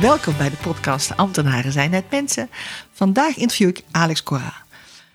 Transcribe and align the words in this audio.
Welkom 0.00 0.36
bij 0.36 0.50
de 0.50 0.56
podcast 0.56 1.16
Ambtenaren 1.16 1.72
zijn 1.72 1.90
net 1.90 2.10
mensen. 2.10 2.50
Vandaag 2.92 3.36
interview 3.36 3.68
ik 3.68 3.82
Alex 3.90 4.22
Cora, 4.22 4.54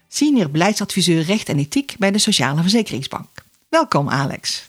senior 0.07 0.49
beleidsadviseur 0.49 1.23
recht 1.23 1.49
en 1.49 1.59
ethiek 1.59 1.95
bij 1.97 2.11
de 2.11 2.17
Sociale 2.17 2.61
Verzekeringsbank. 2.61 3.27
Welkom 3.69 4.09
Alex. 4.09 4.65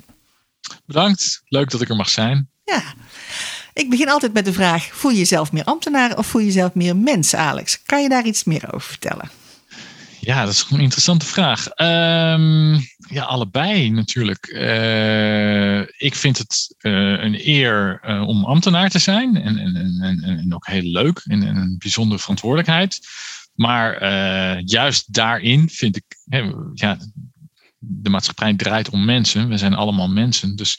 Bedankt, 0.84 1.42
leuk 1.48 1.70
dat 1.70 1.80
ik 1.80 1.88
er 1.88 1.96
mag 1.96 2.08
zijn. 2.08 2.48
Ja, 2.64 2.82
ik 3.72 3.90
begin 3.90 4.08
altijd 4.08 4.32
met 4.32 4.44
de 4.44 4.52
vraag: 4.52 4.88
voel 4.92 5.10
je 5.10 5.18
jezelf 5.18 5.52
meer 5.52 5.64
ambtenaar 5.64 6.18
of 6.18 6.26
voel 6.26 6.40
je 6.40 6.46
jezelf 6.46 6.74
meer 6.74 6.96
mens, 6.96 7.34
Alex? 7.34 7.82
Kan 7.82 8.02
je 8.02 8.08
daar 8.08 8.26
iets 8.26 8.44
meer 8.44 8.74
over 8.74 8.88
vertellen? 8.88 9.30
Ja, 10.26 10.44
dat 10.44 10.52
is 10.52 10.66
een 10.70 10.80
interessante 10.80 11.26
vraag. 11.26 11.66
Um, 11.66 12.74
ja, 13.08 13.22
allebei 13.22 13.90
natuurlijk. 13.90 14.46
Uh, 14.46 15.80
ik 15.80 16.14
vind 16.14 16.38
het 16.38 16.74
uh, 16.80 16.92
een 17.22 17.48
eer 17.48 18.00
uh, 18.04 18.28
om 18.28 18.44
ambtenaar 18.44 18.90
te 18.90 18.98
zijn 18.98 19.36
en, 19.36 19.58
en, 19.58 20.00
en, 20.02 20.22
en 20.22 20.54
ook 20.54 20.66
heel 20.66 20.82
leuk 20.82 21.20
en, 21.24 21.42
en 21.42 21.56
een 21.56 21.76
bijzondere 21.78 22.20
verantwoordelijkheid. 22.20 23.00
Maar 23.54 24.04
juist 24.60 25.14
daarin 25.14 25.68
vind 25.68 25.96
ik, 25.96 26.04
hè, 26.28 26.52
ja, 26.74 26.98
de 27.78 28.10
maatschappij 28.10 28.54
draait 28.54 28.90
om 28.90 29.04
mensen. 29.04 29.48
We 29.48 29.58
zijn 29.58 29.74
allemaal 29.74 30.08
mensen. 30.08 30.56
Dus 30.56 30.78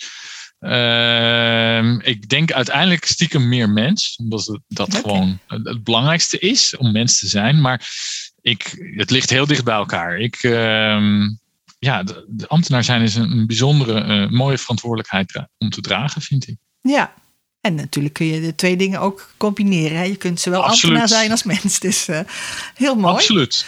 ik 2.01 2.29
denk 2.29 2.51
uiteindelijk 2.51 3.05
stiekem 3.05 3.47
meer 3.47 3.69
mens, 3.69 4.15
omdat 4.15 4.59
dat 4.67 4.87
okay. 4.87 5.01
gewoon 5.01 5.39
het 5.47 5.83
belangrijkste 5.83 6.39
is 6.39 6.77
om 6.77 6.91
mens 6.91 7.19
te 7.19 7.27
zijn. 7.27 7.61
Maar 7.61 7.89
ik, 8.47 8.91
het 8.95 9.09
ligt 9.09 9.29
heel 9.29 9.45
dicht 9.45 9.63
bij 9.63 9.75
elkaar. 9.75 10.19
Ik, 10.19 10.43
uh, 10.43 10.51
ja, 11.79 12.03
de, 12.03 12.25
de, 12.27 12.47
ambtenaar 12.47 12.83
zijn 12.83 13.01
is 13.01 13.15
een, 13.15 13.31
een 13.31 13.47
bijzondere, 13.47 14.05
uh, 14.05 14.29
mooie 14.29 14.57
verantwoordelijkheid 14.57 15.47
om 15.57 15.69
te 15.69 15.81
dragen, 15.81 16.21
vind 16.21 16.47
ik. 16.47 16.55
Ja, 16.81 17.13
en 17.61 17.75
natuurlijk 17.75 18.13
kun 18.13 18.25
je 18.25 18.41
de 18.41 18.55
twee 18.55 18.77
dingen 18.77 18.99
ook 18.99 19.29
combineren. 19.37 19.97
Hè? 19.97 20.03
Je 20.03 20.15
kunt 20.15 20.39
zowel 20.39 20.63
Absoluut. 20.63 20.83
ambtenaar 20.83 21.19
zijn 21.19 21.31
als 21.31 21.43
mens. 21.43 21.79
Dus 21.79 22.09
uh, 22.09 22.19
heel 22.75 22.95
mooi. 22.95 23.13
Absoluut. 23.13 23.65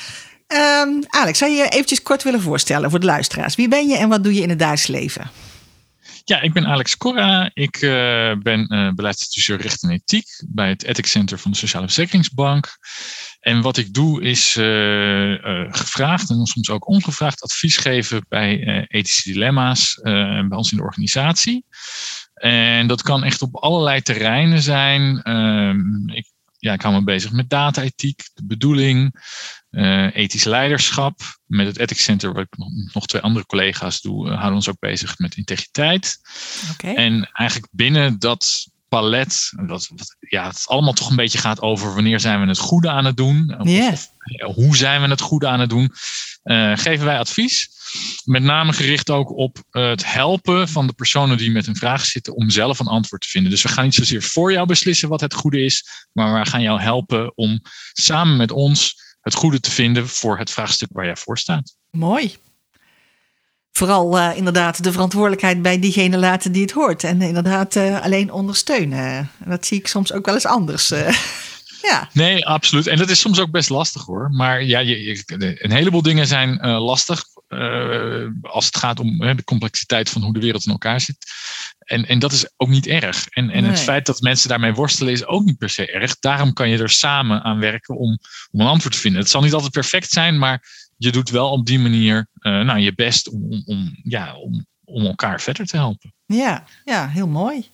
Um, 0.48 1.04
Alex, 1.08 1.38
zou 1.38 1.52
je 1.52 1.58
je 1.58 1.70
eventjes 1.70 2.02
kort 2.02 2.24
willen 2.24 2.42
voorstellen 2.42 2.90
voor 2.90 3.00
de 3.00 3.06
luisteraars? 3.06 3.56
Wie 3.56 3.68
ben 3.68 3.88
je 3.88 3.98
en 3.98 4.10
wat 4.10 4.24
doe 4.24 4.34
je 4.34 4.42
in 4.42 4.50
het 4.50 4.60
dagelijks 4.60 4.88
leven? 4.88 5.32
Ja, 6.30 6.42
ik 6.42 6.54
ben 6.54 6.66
Alex 6.66 6.98
Corra. 6.98 7.50
Ik 7.54 7.82
uh, 7.82 7.92
ben 8.42 8.74
uh, 8.74 8.92
beleidsadviseur 8.92 9.62
recht 9.62 9.84
en 9.84 9.90
ethiek 9.90 10.26
bij 10.48 10.70
het 10.70 10.84
Ethics 10.84 11.12
Center 11.12 11.40
van 11.40 11.52
de 11.52 11.58
Sociale 11.58 11.86
Verzekeringsbank. 11.86 12.78
En 13.40 13.62
wat 13.62 13.78
ik 13.78 13.94
doe 13.94 14.22
is 14.22 14.56
uh, 14.56 15.36
gevraagd 15.72 16.30
en 16.30 16.46
soms 16.46 16.70
ook 16.70 16.88
ongevraagd 16.88 17.42
advies 17.42 17.78
geven 17.78 18.26
bij 18.28 18.86
ethische 18.88 19.32
dilemma's 19.32 20.00
bij 20.04 20.58
ons 20.58 20.72
in 20.72 20.78
de 20.78 20.84
organisatie. 20.84 21.66
En 22.34 22.88
dat 22.88 23.02
kan 23.02 23.24
echt 23.24 23.42
op 23.42 23.56
allerlei 23.56 24.02
terreinen 24.02 24.62
zijn. 24.62 25.22
Ehm, 25.22 26.10
ik, 26.10 26.32
ja, 26.58 26.74
ik 26.74 26.82
hou 26.82 26.94
me 26.94 27.04
bezig 27.04 27.32
met 27.32 27.50
data-ethiek, 27.50 28.30
de 28.34 28.46
bedoeling, 28.46 29.16
ethisch 30.14 30.44
leiderschap. 30.44 31.20
Met 31.46 31.68
het 31.68 31.78
Ethics 31.78 32.04
Center, 32.04 32.34
waar 32.34 32.44
ik 32.44 32.58
nog, 32.58 32.70
nog 32.94 33.06
twee 33.06 33.22
andere 33.22 33.46
collega's 33.46 34.02
doe, 34.02 34.28
houden 34.28 34.50
we 34.50 34.56
ons 34.56 34.70
ook 34.70 34.80
bezig 34.80 35.18
met 35.18 35.36
integriteit. 35.36 36.20
Okay. 36.72 36.96
En 36.96 37.30
eigenlijk 37.34 37.68
binnen 37.72 38.20
dat 38.20 38.68
palet. 38.90 39.50
Dat, 39.68 39.90
dat, 39.96 40.16
ja, 40.20 40.48
het 40.48 40.64
allemaal 40.68 40.94
toch 40.94 41.10
een 41.10 41.16
beetje 41.16 41.38
gaat 41.38 41.62
over 41.62 41.94
wanneer 41.94 42.20
zijn 42.20 42.42
we 42.42 42.48
het 42.48 42.58
goede 42.58 42.90
aan 42.90 43.06
het 43.06 43.18
doen. 43.18 43.56
Of, 43.60 43.68
of, 43.92 44.56
hoe 44.56 44.78
zijn 44.78 45.02
we 45.02 45.08
het 45.08 45.22
goede 45.22 45.48
aan 45.48 45.60
het 45.60 45.70
doen. 45.70 45.92
Uh, 46.44 46.78
geven 46.78 47.06
wij 47.06 47.20
advies. 47.20 47.70
Met 48.24 48.44
name 48.44 48.74
gericht 48.74 49.10
ook 49.10 49.32
op 49.32 49.64
het 49.70 50.14
helpen 50.14 50.68
van 50.68 50.88
de 50.88 50.94
personen 50.94 51.38
die 51.38 51.52
met 51.52 51.68
een 51.68 51.76
vraag 51.76 52.06
zitten 52.06 52.36
om 52.36 52.50
zelf 52.50 52.80
een 52.80 52.88
antwoord 52.88 53.22
te 53.22 53.28
vinden. 53.28 53.52
Dus 53.52 53.62
we 53.62 53.70
gaan 53.70 53.84
niet 53.84 53.96
zozeer 53.96 54.24
voor 54.24 54.52
jou 54.52 54.68
beslissen 54.68 55.10
wat 55.10 55.22
het 55.22 55.34
goede 55.34 55.64
is. 55.64 55.86
Maar 56.12 56.40
we 56.40 56.50
gaan 56.50 56.62
jou 56.62 56.82
helpen 56.82 57.38
om 57.38 57.62
samen 57.94 58.38
met 58.38 58.52
ons 58.52 59.08
het 59.30 59.40
goede 59.40 59.60
te 59.60 59.72
vinden 59.72 60.08
voor 60.08 60.38
het 60.38 60.52
vraagstuk 60.52 60.90
waar 60.92 61.06
jij 61.06 61.16
voor 61.16 61.38
staat. 61.38 61.76
Mooi 61.92 62.38
vooral 63.80 64.18
uh, 64.18 64.32
inderdaad 64.36 64.84
de 64.84 64.92
verantwoordelijkheid 64.92 65.62
bij 65.62 65.80
diegene 65.80 66.18
laten 66.18 66.52
die 66.52 66.62
het 66.62 66.72
hoort. 66.72 67.04
En 67.04 67.22
inderdaad 67.22 67.76
uh, 67.76 68.02
alleen 68.02 68.32
ondersteunen. 68.32 69.32
Dat 69.46 69.66
zie 69.66 69.80
ik 69.80 69.88
soms 69.88 70.14
ook 70.14 70.26
wel 70.26 70.34
eens 70.34 70.46
anders. 70.46 70.92
Uh, 70.92 71.10
ja. 71.90 72.10
Nee, 72.14 72.46
absoluut. 72.46 72.88
En 72.88 72.98
dat 72.98 73.10
is 73.10 73.20
soms 73.20 73.40
ook 73.40 73.52
best 73.52 73.70
lastig 73.70 74.06
hoor. 74.06 74.30
Maar 74.32 74.64
ja, 74.64 74.80
je, 74.80 75.04
je, 75.04 75.24
een 75.64 75.72
heleboel 75.72 76.02
dingen 76.02 76.28
zijn 76.28 76.60
lastig. 76.62 77.24
als 78.42 78.66
het 78.66 78.78
gaat 78.78 79.00
om 79.00 79.18
de 79.18 79.44
complexiteit 79.44 80.10
van 80.10 80.22
hoe 80.22 80.34
de 80.34 80.40
wereld 80.40 80.66
in 80.66 80.72
elkaar 80.72 81.02
zit. 81.02 81.18
En, 81.90 82.08
en 82.08 82.20
dat 82.20 82.32
is 82.32 82.50
ook 82.58 82.70
niet 82.70 82.88
erg. 82.88 83.28
En, 83.30 83.50
en 83.50 83.62
nee. 83.62 83.72
het 83.72 83.80
feit 83.80 84.06
dat 84.06 84.22
mensen 84.22 84.50
daarmee 84.50 84.74
worstelen 84.74 85.14
is 85.14 85.26
ook 85.26 85.46
niet 85.46 85.58
per 85.58 85.70
se 85.70 85.92
erg. 85.92 86.20
Daarom 86.20 86.54
kan 86.54 86.70
je 86.70 86.78
er 86.78 86.90
samen 86.90 87.44
aan 87.44 87.60
werken 87.60 87.98
om, 87.98 88.20
om 88.52 88.60
een 88.60 88.68
antwoord 88.68 88.94
te 88.94 89.00
vinden. 89.00 89.22
Het 89.22 89.30
zal 89.30 89.42
niet 89.42 89.54
altijd 89.54 89.72
perfect 89.72 90.12
zijn, 90.12 90.38
maar 90.38 90.68
je 90.98 91.12
doet 91.12 91.30
wel 91.30 91.52
op 91.52 91.66
die 91.66 91.80
manier 91.80 92.28
uh, 92.42 92.62
nou, 92.62 92.80
je 92.80 92.94
best 92.94 93.30
om, 93.30 93.44
om, 93.44 93.64
om, 93.66 94.00
ja, 94.04 94.36
om, 94.36 94.66
om 94.84 95.06
elkaar 95.06 95.42
verder 95.42 95.66
te 95.66 95.78
helpen. 95.78 96.14
Ja, 96.26 96.64
ja 96.86 97.08
heel 97.08 97.28
mooi. 97.28 97.68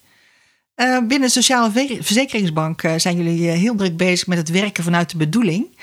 Uh, 0.75 0.97
binnen 0.97 1.21
de 1.21 1.29
Sociale 1.29 1.71
Verzekeringsbank 1.99 2.83
uh, 2.83 2.93
zijn 2.97 3.17
jullie 3.17 3.49
heel 3.49 3.75
druk 3.75 3.97
bezig 3.97 4.27
met 4.27 4.37
het 4.37 4.49
werken 4.49 4.83
vanuit 4.83 5.09
de 5.09 5.17
bedoeling. 5.17 5.79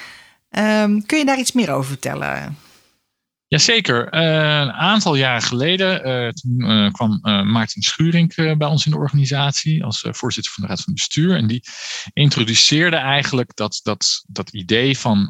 Um, 0.51 1.07
kun 1.07 1.19
je 1.19 1.25
daar 1.25 1.39
iets 1.39 1.53
meer 1.53 1.71
over 1.71 1.89
vertellen? 1.89 2.57
Jazeker. 3.53 4.15
Uh, 4.15 4.21
een 4.61 4.73
aantal 4.73 5.15
jaren 5.15 5.43
geleden 5.43 6.09
uh, 6.09 6.29
toen, 6.29 6.71
uh, 6.71 6.93
kwam 6.93 7.19
Maarten 7.23 7.83
Schuring 7.83 8.57
bij 8.59 8.69
ons 8.69 8.85
in 8.85 8.91
de 8.91 8.99
organisatie 8.99 9.85
als 9.85 10.05
voorzitter 10.11 10.53
van 10.53 10.63
de 10.63 10.69
Raad 10.69 10.81
van 10.81 10.95
Bestuur. 10.95 11.37
En 11.37 11.47
die 11.47 11.65
introduceerde 12.13 12.97
eigenlijk 12.97 13.57
dat, 13.57 13.81
dat, 13.83 14.25
dat 14.27 14.53
idee 14.53 14.99
van 14.99 15.29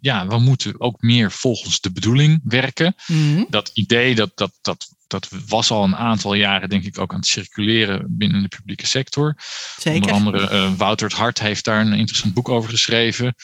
ja, 0.00 0.26
we 0.26 0.38
moeten 0.38 0.80
ook 0.80 1.00
meer 1.00 1.30
volgens 1.30 1.80
de 1.80 1.92
bedoeling 1.92 2.40
werken. 2.44 2.94
Mm-hmm. 3.06 3.46
Dat 3.48 3.70
idee 3.74 4.14
dat, 4.14 4.30
dat, 4.34 4.52
dat 4.60 4.88
dat 5.12 5.28
was 5.46 5.70
al 5.70 5.84
een 5.84 5.96
aantal 5.96 6.34
jaren, 6.34 6.68
denk 6.68 6.84
ik, 6.84 6.98
ook 6.98 7.12
aan 7.12 7.18
het 7.18 7.26
circuleren 7.26 8.04
binnen 8.08 8.42
de 8.42 8.48
publieke 8.48 8.86
sector. 8.86 9.36
Zeker. 9.78 10.12
Onder 10.12 10.12
andere 10.12 10.54
uh, 10.54 10.72
Wouter 10.72 11.08
het 11.08 11.16
Hart 11.16 11.40
heeft 11.40 11.64
daar 11.64 11.80
een 11.80 11.92
interessant 11.92 12.34
boek 12.34 12.48
over 12.48 12.70
geschreven. 12.70 13.34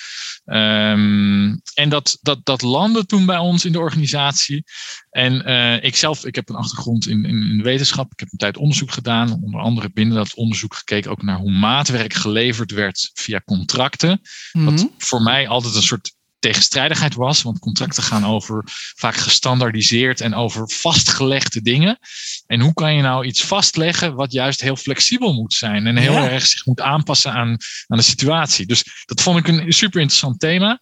Um, 0.44 1.60
en 1.74 1.88
dat, 1.88 2.18
dat, 2.20 2.38
dat 2.42 2.62
landde 2.62 3.06
toen 3.06 3.26
bij 3.26 3.38
ons 3.38 3.64
in 3.64 3.72
de 3.72 3.78
organisatie. 3.78 4.64
En 5.10 5.48
uh, 5.50 5.84
ik 5.84 5.96
zelf, 5.96 6.24
ik 6.24 6.34
heb 6.34 6.48
een 6.48 6.56
achtergrond 6.56 7.06
in, 7.06 7.24
in, 7.24 7.42
in 7.42 7.62
wetenschap. 7.62 8.12
Ik 8.12 8.20
heb 8.20 8.28
een 8.32 8.38
tijd 8.38 8.56
onderzoek 8.56 8.90
gedaan. 8.92 9.42
Onder 9.42 9.60
andere 9.60 9.90
binnen 9.92 10.16
dat 10.16 10.34
onderzoek 10.34 10.74
gekeken 10.74 11.10
ook 11.10 11.22
naar 11.22 11.38
hoe 11.38 11.52
maatwerk 11.52 12.12
geleverd 12.14 12.70
werd 12.70 13.10
via 13.14 13.40
contracten. 13.44 14.20
Mm-hmm. 14.52 14.76
Wat 14.76 14.90
voor 14.98 15.22
mij 15.22 15.48
altijd 15.48 15.74
een 15.74 15.82
soort 15.82 16.16
tegenstrijdigheid 16.38 17.14
was. 17.14 17.42
Want 17.42 17.58
contracten 17.58 18.02
gaan 18.02 18.24
over 18.24 18.62
vaak 18.96 19.16
gestandardiseerd 19.16 20.20
en 20.20 20.34
over 20.34 20.70
vastgelegde 20.70 21.62
dingen. 21.62 21.98
En 22.46 22.60
hoe 22.60 22.74
kan 22.74 22.94
je 22.94 23.02
nou 23.02 23.24
iets 23.26 23.44
vastleggen 23.44 24.14
wat 24.14 24.32
juist 24.32 24.60
heel 24.60 24.76
flexibel 24.76 25.32
moet 25.32 25.54
zijn 25.54 25.86
en 25.86 25.96
heel 25.96 26.12
Ja. 26.12 26.28
erg 26.28 26.46
zich 26.46 26.66
moet 26.66 26.80
aanpassen 26.80 27.32
aan, 27.32 27.56
aan 27.86 27.98
de 27.98 28.02
situatie. 28.02 28.66
Dus 28.66 28.84
dat 29.04 29.22
vond 29.22 29.38
ik 29.38 29.48
een 29.48 29.72
super 29.72 30.00
interessant 30.00 30.40
thema. 30.40 30.80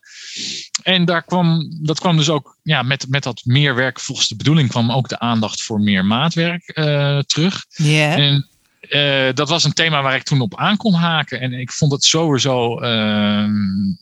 En 0.83 1.05
daar 1.05 1.23
kwam, 1.23 1.77
dat 1.83 2.01
kwam 2.01 2.17
dus 2.17 2.29
ook 2.29 2.59
ja, 2.63 2.83
met, 2.83 3.07
met 3.09 3.23
dat 3.23 3.41
meer 3.45 3.75
werk 3.75 4.01
volgens 4.01 4.29
de 4.29 4.37
bedoeling 4.37 4.69
kwam 4.69 4.93
ook 4.93 5.09
de 5.09 5.19
aandacht 5.19 5.63
voor 5.63 5.81
meer 5.81 6.05
maatwerk 6.05 6.73
uh, 6.75 7.19
terug. 7.19 7.65
Ja. 7.69 8.17
En 8.17 8.49
uh, 8.91 9.35
dat 9.35 9.49
was 9.49 9.65
een 9.65 9.73
thema 9.73 10.03
waar 10.03 10.15
ik 10.15 10.23
toen 10.23 10.41
op 10.41 10.57
aan 10.57 10.77
kon 10.77 10.95
haken. 10.95 11.41
En 11.41 11.53
ik 11.53 11.73
vond 11.73 11.93
het 11.93 12.05
sowieso 12.05 12.83
uh, 12.83 13.49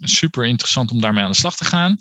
super 0.01 0.45
interessant 0.47 0.91
om 0.91 1.01
daarmee 1.01 1.25
aan 1.25 1.31
de 1.31 1.37
slag 1.37 1.57
te 1.57 1.65
gaan. 1.65 1.97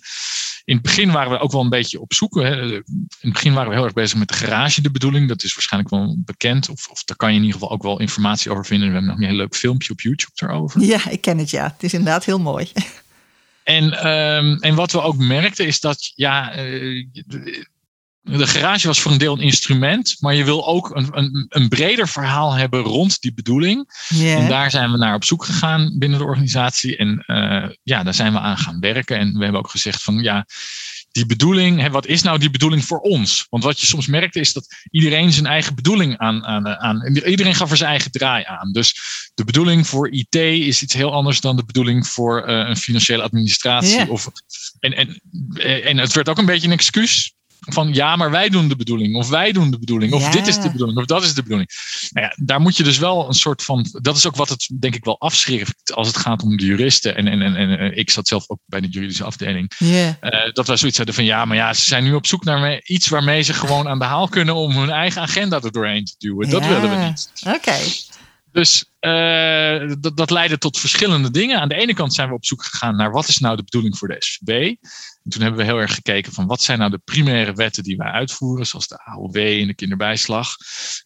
In 0.65 0.73
het 0.73 0.83
begin 0.83 1.11
waren 1.11 1.31
we 1.31 1.39
ook 1.39 1.51
wel 1.51 1.61
een 1.61 1.69
beetje 1.69 2.01
op 2.01 2.13
zoek. 2.13 2.35
Hè. 2.35 2.61
In 2.61 2.83
het 3.19 3.33
begin 3.33 3.53
waren 3.53 3.69
we 3.69 3.75
heel 3.75 3.83
erg 3.83 3.93
bezig 3.93 4.19
met 4.19 4.27
de 4.27 4.33
garage, 4.33 4.81
de 4.81 4.91
bedoeling. 4.91 5.27
Dat 5.27 5.43
is 5.43 5.53
waarschijnlijk 5.53 5.93
wel 5.93 6.15
bekend. 6.19 6.69
Of, 6.69 6.87
of 6.87 7.03
daar 7.03 7.17
kan 7.17 7.29
je 7.29 7.35
in 7.35 7.43
ieder 7.43 7.59
geval 7.59 7.75
ook 7.75 7.83
wel 7.83 7.99
informatie 7.99 8.51
over 8.51 8.65
vinden. 8.65 8.87
We 8.87 8.93
hebben 8.93 9.11
nog 9.11 9.21
een 9.21 9.27
heel 9.27 9.37
leuk 9.37 9.55
filmpje 9.55 9.91
op 9.91 10.01
YouTube 10.01 10.31
daarover. 10.35 10.81
Ja, 10.81 11.09
ik 11.09 11.21
ken 11.21 11.37
het 11.37 11.49
ja. 11.49 11.63
Het 11.63 11.83
is 11.83 11.93
inderdaad 11.93 12.25
heel 12.25 12.39
mooi. 12.39 12.71
En, 13.63 14.07
um, 14.07 14.57
en 14.59 14.75
wat 14.75 14.91
we 14.91 15.01
ook 15.01 15.17
merkten 15.17 15.67
is 15.67 15.79
dat 15.79 16.11
ja, 16.15 16.57
uh, 16.57 17.05
de 18.23 18.47
garage 18.47 18.87
was 18.87 18.99
voor 18.99 19.11
een 19.11 19.17
deel 19.17 19.33
een 19.33 19.43
instrument, 19.43 20.15
maar 20.19 20.33
je 20.33 20.43
wil 20.43 20.67
ook 20.67 20.95
een, 20.95 21.07
een, 21.11 21.45
een 21.49 21.69
breder 21.69 22.07
verhaal 22.07 22.53
hebben 22.53 22.81
rond 22.81 23.21
die 23.21 23.33
bedoeling. 23.33 23.89
En 24.19 24.47
daar 24.47 24.71
zijn 24.71 24.91
we 24.91 24.97
naar 24.97 25.15
op 25.15 25.23
zoek 25.23 25.45
gegaan 25.45 25.95
binnen 25.97 26.19
de 26.19 26.25
organisatie. 26.25 26.97
En 26.97 27.23
uh, 27.27 27.69
ja, 27.83 28.03
daar 28.03 28.13
zijn 28.13 28.33
we 28.33 28.39
aan 28.39 28.57
gaan 28.57 28.79
werken. 28.79 29.17
En 29.17 29.33
we 29.33 29.43
hebben 29.43 29.61
ook 29.61 29.69
gezegd 29.69 30.03
van 30.03 30.21
ja, 30.21 30.45
die 31.11 31.25
bedoeling, 31.25 31.81
hè, 31.81 31.89
wat 31.89 32.05
is 32.05 32.21
nou 32.21 32.39
die 32.39 32.49
bedoeling 32.49 32.85
voor 32.85 32.99
ons? 32.99 33.47
Want 33.49 33.63
wat 33.63 33.79
je 33.79 33.85
soms 33.85 34.07
merkte 34.07 34.39
is 34.39 34.53
dat 34.53 34.67
iedereen 34.91 35.31
zijn 35.31 35.45
eigen 35.45 35.75
bedoeling 35.75 36.17
aan, 36.17 36.45
aan, 36.45 36.67
aan 36.67 37.17
iedereen 37.25 37.55
gaf 37.55 37.71
er 37.71 37.77
zijn 37.77 37.89
eigen 37.89 38.11
draai 38.11 38.43
aan. 38.47 38.71
Dus 38.71 38.95
de 39.33 39.43
bedoeling 39.43 39.87
voor 39.87 40.11
IT 40.11 40.35
is 40.35 40.81
iets 40.81 40.93
heel 40.93 41.13
anders 41.13 41.41
dan 41.41 41.55
de 41.55 41.65
bedoeling 41.65 42.07
voor 42.07 42.49
uh, 42.49 42.67
een 42.67 42.77
financiële 42.77 43.23
administratie. 43.23 44.09
Of, 44.09 44.31
en, 44.79 44.93
en, 44.93 45.21
en 45.83 45.97
het 45.97 46.13
werd 46.13 46.29
ook 46.29 46.37
een 46.37 46.45
beetje 46.45 46.67
een 46.67 46.73
excuus 46.73 47.33
van 47.65 47.93
ja, 47.93 48.15
maar 48.15 48.31
wij 48.31 48.49
doen 48.49 48.67
de 48.67 48.75
bedoeling. 48.75 49.15
Of 49.15 49.29
wij 49.29 49.51
doen 49.51 49.71
de 49.71 49.79
bedoeling. 49.79 50.13
Of 50.13 50.21
Ja. 50.21 50.31
dit 50.31 50.47
is 50.47 50.59
de 50.59 50.71
bedoeling. 50.71 50.97
Of 50.97 51.05
dat 51.05 51.23
is 51.23 51.33
de 51.33 51.43
bedoeling. 51.43 51.69
Nou 52.09 52.27
ja, 52.27 52.35
daar 52.45 52.61
moet 52.61 52.77
je 52.77 52.83
dus 52.83 52.97
wel 52.97 53.27
een 53.27 53.33
soort 53.33 53.63
van. 53.63 53.85
Dat 54.01 54.15
is 54.17 54.27
ook 54.27 54.35
wat 54.35 54.49
het 54.49 54.69
denk 54.79 54.95
ik 54.95 55.05
wel 55.05 55.19
afschrift 55.19 55.93
als 55.93 56.07
het 56.07 56.17
gaat 56.17 56.43
om 56.43 56.57
de 56.57 56.65
juristen. 56.65 57.15
En, 57.15 57.27
en, 57.27 57.41
en, 57.41 57.55
en 57.55 57.79
eh, 57.79 57.97
ik 57.97 58.09
zat 58.09 58.27
zelf 58.27 58.43
ook 58.49 58.59
bij 58.65 58.81
de 58.81 58.87
juridische 58.87 59.23
afdeling. 59.23 59.71
Eh, 60.19 60.51
dat 60.53 60.67
wij 60.67 60.77
zoiets 60.77 60.97
hadden 60.97 61.15
van 61.15 61.23
ja, 61.25 61.45
maar 61.45 61.57
ja, 61.57 61.73
ze 61.73 61.85
zijn 61.85 62.03
nu 62.03 62.13
op 62.13 62.25
zoek 62.25 62.43
naar 62.43 62.81
iets 62.83 63.07
waarmee 63.07 63.41
ze 63.41 63.53
gewoon 63.53 63.87
aan 63.87 63.99
de 63.99 64.05
haal 64.05 64.27
kunnen 64.27 64.55
om 64.55 64.77
hun 64.77 64.89
eigen 64.89 65.21
agenda 65.21 65.61
er 65.61 65.71
doorheen 65.71 66.05
te 66.05 66.15
duwen. 66.17 66.49
Dat 66.49 66.63
Ja. 66.63 66.69
willen 66.69 66.99
we 66.99 67.05
niet. 67.05 67.29
Oké. 67.47 67.75
Dus 68.53 68.85
eh, 68.99 69.93
dat, 69.99 70.17
dat 70.17 70.29
leidde 70.29 70.57
tot 70.57 70.79
verschillende 70.79 71.31
dingen. 71.31 71.59
Aan 71.59 71.69
de 71.69 71.75
ene 71.75 71.93
kant 71.93 72.13
zijn 72.13 72.27
we 72.27 72.33
op 72.33 72.45
zoek 72.45 72.63
gegaan 72.63 72.95
naar 72.95 73.11
wat 73.11 73.27
is 73.27 73.37
nou 73.37 73.55
de 73.55 73.63
bedoeling 73.63 73.97
voor 73.97 74.07
de 74.07 74.15
SVB. 74.19 74.75
En 75.23 75.31
toen 75.31 75.41
hebben 75.41 75.59
we 75.59 75.65
heel 75.65 75.79
erg 75.79 75.93
gekeken 75.93 76.31
van 76.33 76.47
wat 76.47 76.61
zijn 76.61 76.79
nou 76.79 76.91
de 76.91 77.01
primaire 77.03 77.53
wetten 77.53 77.83
die 77.83 77.97
wij 77.97 78.11
uitvoeren, 78.11 78.65
zoals 78.65 78.87
de 78.87 79.05
AOW 79.05 79.37
en 79.37 79.67
de 79.67 79.75
kinderbijslag. 79.75 80.55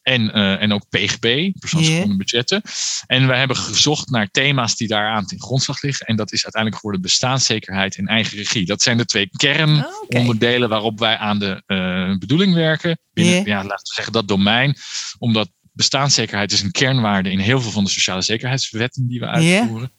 En, 0.02 0.34
eh, 0.34 0.62
en 0.62 0.74
ook 0.74 0.90
PGB, 0.90 1.52
persoonsgebonden 1.60 2.18
budgetten. 2.18 2.62
En 3.06 3.28
we 3.28 3.36
hebben 3.36 3.58
gezocht 3.58 4.10
naar 4.10 4.30
thema's 4.32 4.76
die 4.76 4.88
daaraan 4.88 5.26
ten 5.26 5.42
grondslag 5.42 5.82
liggen. 5.82 6.06
En 6.06 6.16
dat 6.16 6.32
is 6.32 6.44
uiteindelijk 6.44 6.82
geworden 6.82 7.02
bestaanszekerheid 7.02 7.98
en 7.98 8.08
eigen 8.08 8.38
regie. 8.38 8.66
Dat 8.66 8.82
zijn 8.82 8.98
de 8.98 9.06
twee 9.06 9.30
kernonderdelen 9.30 10.70
waarop 10.70 11.00
wij 11.00 11.18
aan 11.18 11.40
de 11.40 11.64
eh, 11.66 12.18
bedoeling 12.18 12.54
werken. 12.54 13.00
Binnen, 13.14 13.46
ja, 13.46 13.64
laten 13.64 13.88
we 13.88 13.94
zeggen, 13.94 14.14
dat 14.14 14.28
domein. 14.28 14.76
Omdat 15.18 15.50
bestaanszekerheid 15.78 16.52
is 16.52 16.62
een 16.62 16.72
kernwaarde 16.72 17.32
in 17.32 17.40
heel 17.40 17.62
veel 17.62 17.72
van 17.72 17.84
de 17.84 17.90
sociale 17.90 18.22
zekerheidswetten 18.22 19.08
die 19.08 19.20
we 19.20 19.26
uitvoeren. 19.28 19.92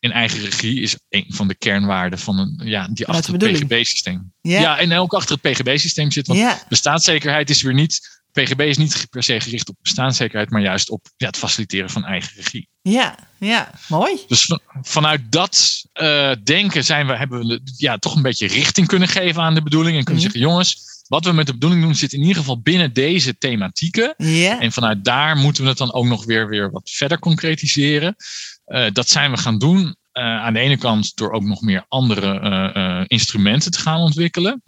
En 0.00 0.10
eigen 0.10 0.40
regie 0.40 0.80
is 0.80 0.96
een 1.08 1.24
van 1.28 1.48
de 1.48 1.54
kernwaarden 1.54 2.18
van 2.18 2.38
een, 2.38 2.60
ja, 2.64 2.88
die 2.92 3.06
achter 3.06 3.32
het. 3.34 3.42
PGB-systeem. 3.52 4.32
Ja. 4.40 4.60
Ja. 4.60 4.78
en 4.78 4.92
ook 4.92 5.14
achter 5.14 5.38
het 5.42 5.52
PGB-systeem 5.52 6.10
zit. 6.10 6.26
Want 6.26 6.64
bestaanszekerheid 6.68 7.50
is 7.50 7.62
weer 7.62 7.74
niet. 7.74 8.14
PGB 8.32 8.60
is 8.60 8.76
niet 8.76 9.06
per 9.10 9.22
se 9.22 9.40
gericht 9.40 9.68
op 9.68 9.76
bestaanszekerheid, 9.82 10.50
maar 10.50 10.60
juist 10.62 10.90
op 10.90 11.06
ja, 11.16 11.26
het 11.26 11.36
faciliteren 11.36 11.90
van 11.90 12.04
eigen 12.04 12.32
regie. 12.36 12.68
Ja. 12.82 13.18
Ja. 13.38 13.70
Mooi. 13.88 14.16
Dus 14.28 14.44
van- 14.44 14.60
vanuit 14.82 15.20
dat 15.32 15.84
eh, 15.92 16.32
denken 16.44 16.84
zijn 16.84 17.06
we, 17.06 17.16
hebben 17.16 17.46
we 17.46 17.60
ja, 17.76 17.98
toch 17.98 18.16
een 18.16 18.22
beetje 18.22 18.46
richting 18.46 18.86
kunnen 18.86 19.08
geven 19.08 19.42
aan 19.42 19.54
de 19.54 19.62
bedoeling. 19.62 19.96
En 19.98 20.04
kunnen 20.04 20.22
Mhm. 20.22 20.32
zeggen, 20.32 20.50
jongens, 20.50 20.95
wat 21.08 21.24
we 21.24 21.32
met 21.32 21.46
de 21.46 21.52
bedoeling 21.52 21.82
doen 21.82 21.94
zit 21.94 22.12
in 22.12 22.20
ieder 22.20 22.36
geval 22.36 22.60
binnen 22.60 22.92
deze 22.92 23.38
thematieken. 23.38 24.14
En 24.60 24.72
vanuit 24.72 25.04
daar 25.04 25.36
moeten 25.36 25.62
we 25.62 25.68
het 25.68 25.78
dan 25.78 25.92
ook 25.92 26.06
nog 26.06 26.24
weer, 26.24 26.48
weer 26.48 26.70
wat 26.70 26.90
verder 26.90 27.18
concretiseren. 27.18 28.16
Eh, 28.64 28.86
dat 28.92 29.08
zijn 29.08 29.30
we 29.30 29.36
gaan 29.36 29.58
doen. 29.58 29.96
eh, 30.12 30.24
aan 30.24 30.52
de 30.52 30.60
ene 30.60 30.76
kant 30.76 31.16
door 31.16 31.32
ook 31.32 31.42
nog 31.42 31.60
meer 31.60 31.84
andere 31.88 32.40
eh, 32.40 33.04
instrumenten 33.06 33.70
te 33.70 33.78
gaan 33.78 34.00
ontwikkelen. 34.00 34.60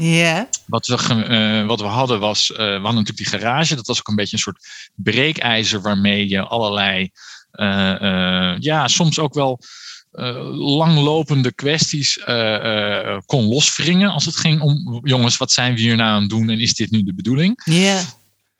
Wat 0.66 0.86
we, 0.86 1.64
wat 1.66 1.80
we 1.80 1.86
hadden 1.86 2.20
was, 2.20 2.48
we 2.48 2.54
hadden 2.62 2.82
natuurlijk 2.82 3.16
die 3.16 3.26
garage. 3.26 3.74
Dat 3.74 3.86
was 3.86 3.98
ook 3.98 4.08
een 4.08 4.14
beetje 4.14 4.36
een 4.36 4.42
soort 4.42 4.90
breekijzer 4.94 5.80
waarmee 5.80 6.28
je 6.28 6.42
allerlei, 6.42 7.10
ja, 8.58 8.88
soms 8.88 9.18
ook 9.18 9.34
wel 9.34 9.60
langlopende 10.10 11.52
kwesties 11.52 12.18
eh, 12.18 12.54
eh, 12.54 13.20
kon 13.26 13.44
loswringen. 13.44 14.10
Als 14.10 14.24
het 14.24 14.36
ging 14.36 14.60
om, 14.60 15.00
jongens, 15.02 15.36
wat 15.36 15.52
zijn 15.52 15.74
we 15.74 15.80
hier 15.80 15.96
nou 15.96 16.10
aan 16.10 16.20
het 16.20 16.30
doen 16.30 16.50
en 16.50 16.60
is 16.60 16.74
dit 16.74 16.90
nu 16.90 17.02
de 17.02 17.14
bedoeling? 17.14 17.62
Ja. 17.64 18.00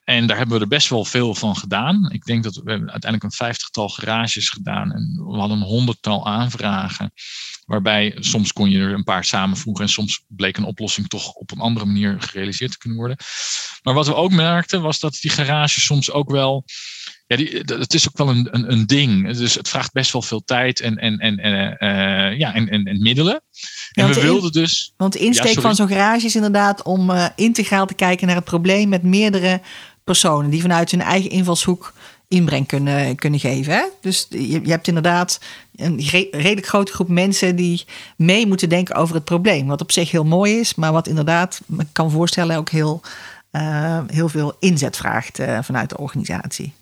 En 0.03 0.27
daar 0.27 0.37
hebben 0.37 0.55
we 0.55 0.61
er 0.61 0.69
best 0.69 0.89
wel 0.89 1.05
veel 1.05 1.35
van 1.35 1.55
gedaan. 1.55 2.11
Ik 2.11 2.25
denk 2.25 2.43
dat 2.43 2.55
we, 2.55 2.71
uiteindelijk 2.71 3.23
een 3.23 3.31
vijftigtal 3.31 3.89
garages 3.89 4.49
gedaan. 4.49 4.91
En 4.91 5.23
we 5.25 5.37
hadden 5.37 5.57
een 5.57 5.67
honderdtal 5.67 6.27
aanvragen. 6.27 7.11
Waarbij 7.65 8.15
soms 8.19 8.53
kon 8.53 8.69
je 8.69 8.79
er 8.79 8.93
een 8.93 9.03
paar 9.03 9.25
samenvoegen. 9.25 9.83
En 9.83 9.89
soms 9.89 10.23
bleek 10.27 10.57
een 10.57 10.63
oplossing 10.63 11.07
toch 11.07 11.31
op 11.31 11.51
een 11.51 11.59
andere 11.59 11.85
manier 11.85 12.15
gerealiseerd 12.21 12.71
te 12.71 12.77
kunnen 12.77 12.97
worden. 12.97 13.17
Maar 13.83 13.93
wat 13.93 14.07
we 14.07 14.15
ook 14.15 14.31
merkten 14.31 14.81
was 14.81 14.99
dat 14.99 15.17
die 15.21 15.31
garages 15.31 15.85
soms 15.85 16.11
ook 16.11 16.31
wel. 16.31 16.65
Ja, 17.29 17.35
die, 17.35 17.63
het 17.65 17.93
is 17.93 18.07
ook 18.07 18.17
wel 18.17 18.29
een, 18.29 18.47
een, 18.51 18.71
een 18.71 18.85
ding. 18.85 19.37
Dus 19.37 19.53
het 19.55 19.69
vraagt 19.69 19.91
best 19.91 20.11
wel 20.11 20.21
veel 20.21 20.43
tijd 20.45 20.79
en, 20.79 20.97
en, 20.97 21.17
en, 21.17 21.37
en, 21.37 21.77
eh, 21.77 22.37
ja, 22.37 22.53
en, 22.53 22.69
en, 22.69 22.83
en 22.85 23.01
middelen. 23.01 23.41
En 23.91 24.03
want 24.03 24.15
we 24.15 24.21
in- 24.21 24.27
wilden 24.27 24.51
dus. 24.51 24.93
Want 24.97 25.13
de 25.13 25.19
insteek 25.19 25.55
Ja, 25.55 25.61
van 25.61 25.75
zo'n 25.75 25.87
garage 25.87 26.25
is 26.25 26.35
inderdaad 26.35 26.83
om 26.83 27.09
eh, 27.09 27.25
integraal 27.35 27.85
te 27.85 27.93
kijken 27.93 28.27
naar 28.27 28.35
het 28.35 28.45
probleem 28.45 28.89
met 28.89 29.03
meerdere 29.03 29.61
personen 30.03 30.49
die 30.49 30.61
vanuit 30.61 30.91
hun 30.91 31.01
eigen 31.01 31.29
invalshoek 31.29 31.93
inbreng 32.27 32.67
kunnen, 32.67 33.15
kunnen 33.15 33.39
geven. 33.39 33.73
Hè? 33.73 33.83
Dus 34.01 34.25
je, 34.29 34.47
je 34.63 34.69
hebt 34.69 34.87
inderdaad 34.87 35.39
een 35.75 35.99
re- 35.99 36.27
redelijk 36.31 36.67
grote 36.67 36.91
groep 36.91 37.07
mensen 37.09 37.55
die 37.55 37.85
mee 38.15 38.47
moeten 38.47 38.69
denken 38.69 38.95
over 38.95 39.15
het 39.15 39.23
probleem. 39.23 39.67
Wat 39.67 39.81
op 39.81 39.91
zich 39.91 40.11
heel 40.11 40.25
mooi 40.25 40.59
is, 40.59 40.75
maar 40.75 40.91
wat 40.91 41.07
inderdaad, 41.07 41.61
ik 41.77 41.87
kan 41.91 42.11
voorstellen, 42.11 42.57
ook 42.57 42.69
heel, 42.69 43.01
eh, 43.51 43.99
heel 44.07 44.29
veel 44.29 44.55
inzet 44.59 44.97
vraagt 44.97 45.39
vanuit 45.61 45.89
de 45.89 45.97
organisatie. 45.97 46.73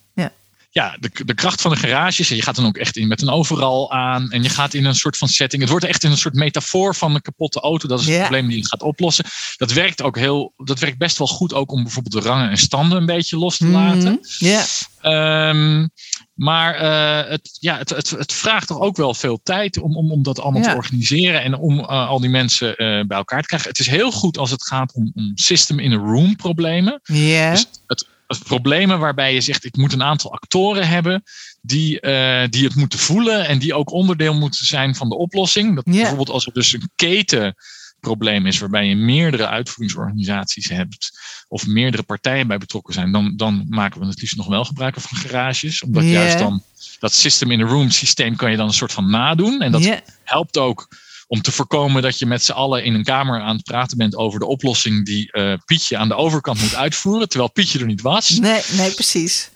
Ja. 0.78 0.98
de, 1.00 1.10
de 1.26 1.34
kracht 1.34 1.62
van 1.62 1.72
de 1.72 1.78
garages. 1.78 2.30
En 2.30 2.36
je 2.36 2.42
gaat 2.42 2.56
dan 2.56 2.66
ook 2.66 2.78
echt 2.78 2.98
in 2.98 3.08
met 3.08 3.22
een 3.22 3.30
overal 3.30 3.92
aan. 3.92 4.32
En 4.32 4.44
je 4.44 4.50
gaat 4.50 4.74
in 4.74 4.86
een 4.86 4.96
soort 4.96 5.18
van 5.18 5.28
setting. 5.28 5.62
Het 5.62 5.72
wordt 5.72 5.86
echt 5.86 6.04
in 6.04 6.12
een 6.12 6.18
soort 6.18 6.34
metafoor 6.34 6.96
van 6.96 7.16
een 7.16 7.22
kapotte 7.22 7.60
auto. 7.60 7.88
Dat 7.88 8.00
is 8.00 8.06
het 8.06 8.14
Ja. 8.16 8.22
probleem 8.22 8.48
die 8.48 8.58
je 8.58 8.68
gaat 8.68 8.82
oplossen. 8.82 9.26
Dat 9.56 9.72
werkt 9.74 10.02
ook 10.02 10.18
heel. 10.18 10.54
Dat 10.58 10.80
werkt 10.80 10.98
best 10.98 11.18
wel 11.18 11.28
goed 11.28 11.54
ook 11.54 11.72
om 11.72 11.84
bijvoorbeeld 11.84 12.24
de 12.24 12.30
rangen 12.30 12.50
en 12.50 12.58
standen 12.58 12.98
een 12.98 13.06
beetje 13.06 13.38
los 13.38 13.58
te 13.58 13.68
laten. 13.68 14.20
Mhm. 14.22 14.46
Ja. 14.46 14.66
Ehm, 15.02 15.88
maar 16.34 16.76
eh, 16.76 17.30
het, 17.30 17.58
ja, 17.60 17.78
het, 17.78 17.90
het, 17.90 18.10
het 18.10 18.34
vraagt 18.34 18.68
toch 18.68 18.80
ook 18.80 18.98
wel 18.98 19.14
veel 19.14 19.40
tijd 19.44 19.80
om, 19.80 19.96
om, 19.98 20.12
om 20.12 20.24
dat 20.24 20.40
allemaal 20.40 20.62
Ja. 20.62 20.70
te 20.70 20.76
organiseren 20.76 21.42
en 21.44 21.56
om 21.58 21.80
eh, 21.80 22.08
al 22.10 22.20
die 22.20 22.30
mensen 22.30 22.76
eh, 22.76 23.06
bij 23.08 23.18
elkaar 23.18 23.42
te 23.42 23.48
krijgen. 23.48 23.70
Het 23.70 23.80
is 23.80 23.88
heel 23.88 24.12
goed 24.12 24.38
als 24.38 24.52
het 24.52 24.66
gaat 24.68 24.94
om, 24.94 25.12
om 25.16 25.32
system 25.36 25.80
in 25.80 25.92
a 25.94 25.96
room 25.96 26.36
problemen. 26.36 27.00
Ja. 27.04 27.52
Dus 27.52 27.66
het, 27.88 28.08
het 28.28 28.44
problemen 28.44 29.00
waarbij 29.00 29.34
je 29.34 29.42
zegt, 29.42 29.66
ik 29.66 29.78
moet 29.78 29.94
een 29.94 30.04
aantal 30.04 30.32
actoren 30.34 30.88
hebben 30.88 31.24
die, 31.62 32.00
eh, 32.00 32.50
die 32.50 32.64
het 32.64 32.76
moeten 32.76 33.00
voelen 33.00 33.48
en 33.48 33.60
die 33.60 33.74
ook 33.74 33.92
onderdeel 33.92 34.34
moeten 34.34 34.66
zijn 34.66 34.96
van 34.96 35.10
de 35.10 35.16
oplossing. 35.16 35.76
Dat. 35.76 35.84
Bijvoorbeeld 35.84 36.30
als 36.30 36.46
er 36.46 36.54
dus 36.54 36.74
een 36.74 36.90
ketenprobleem 36.96 38.46
is 38.46 38.60
waarbij 38.60 38.86
je 38.86 38.96
meerdere 38.96 39.48
uitvoeringsorganisaties 39.48 40.70
hebt 40.70 41.20
of 41.48 41.68
meerdere 41.68 42.04
partijen 42.04 42.48
bij 42.48 42.58
betrokken 42.58 42.94
zijn, 42.94 43.12
dan, 43.12 43.34
dan 43.36 43.66
maken 43.70 44.00
we 44.00 44.08
het 44.08 44.22
liefst 44.22 44.38
nog 44.38 44.48
wel 44.48 44.66
gebruik 44.66 45.00
van 45.00 45.18
garages. 45.18 45.84
Omdat 45.84 46.04
juist 46.04 46.38
dan 46.38 46.64
dat 47.00 47.14
system 47.14 47.52
in 47.52 47.62
a 47.62 47.66
room 47.66 47.90
systeem 47.90 48.36
kan 48.36 48.52
je 48.52 48.58
dan 48.58 48.68
een 48.68 48.74
soort 48.74 48.94
van 48.94 49.10
nadoen. 49.10 49.62
En 49.62 49.72
dat 49.72 50.02
helpt 50.24 50.58
ook 50.58 50.88
om 51.28 51.42
te 51.42 51.52
voorkomen 51.52 52.02
dat 52.02 52.20
je 52.20 52.26
met 52.26 52.44
z'n 52.44 52.52
allen 52.52 52.84
in 52.84 52.94
een 52.94 53.04
kamer 53.04 53.42
aan 53.42 53.56
het 53.56 53.66
praten 53.66 53.98
bent 53.98 54.16
over 54.16 54.40
de 54.40 54.46
oplossing 54.46 55.06
die 55.06 55.32
eh, 55.32 55.54
Pietje 55.66 55.98
aan 55.98 56.08
de 56.08 56.16
overkant 56.16 56.62
moet 56.62 56.76
uitvoeren, 56.76 57.30
terwijl 57.30 57.52
Pietje 57.52 57.80
er 57.80 57.86
niet 57.86 58.02
was. 58.02 58.30
Nee, 58.30 58.62
nee, 58.72 58.92
precies. 58.92 59.50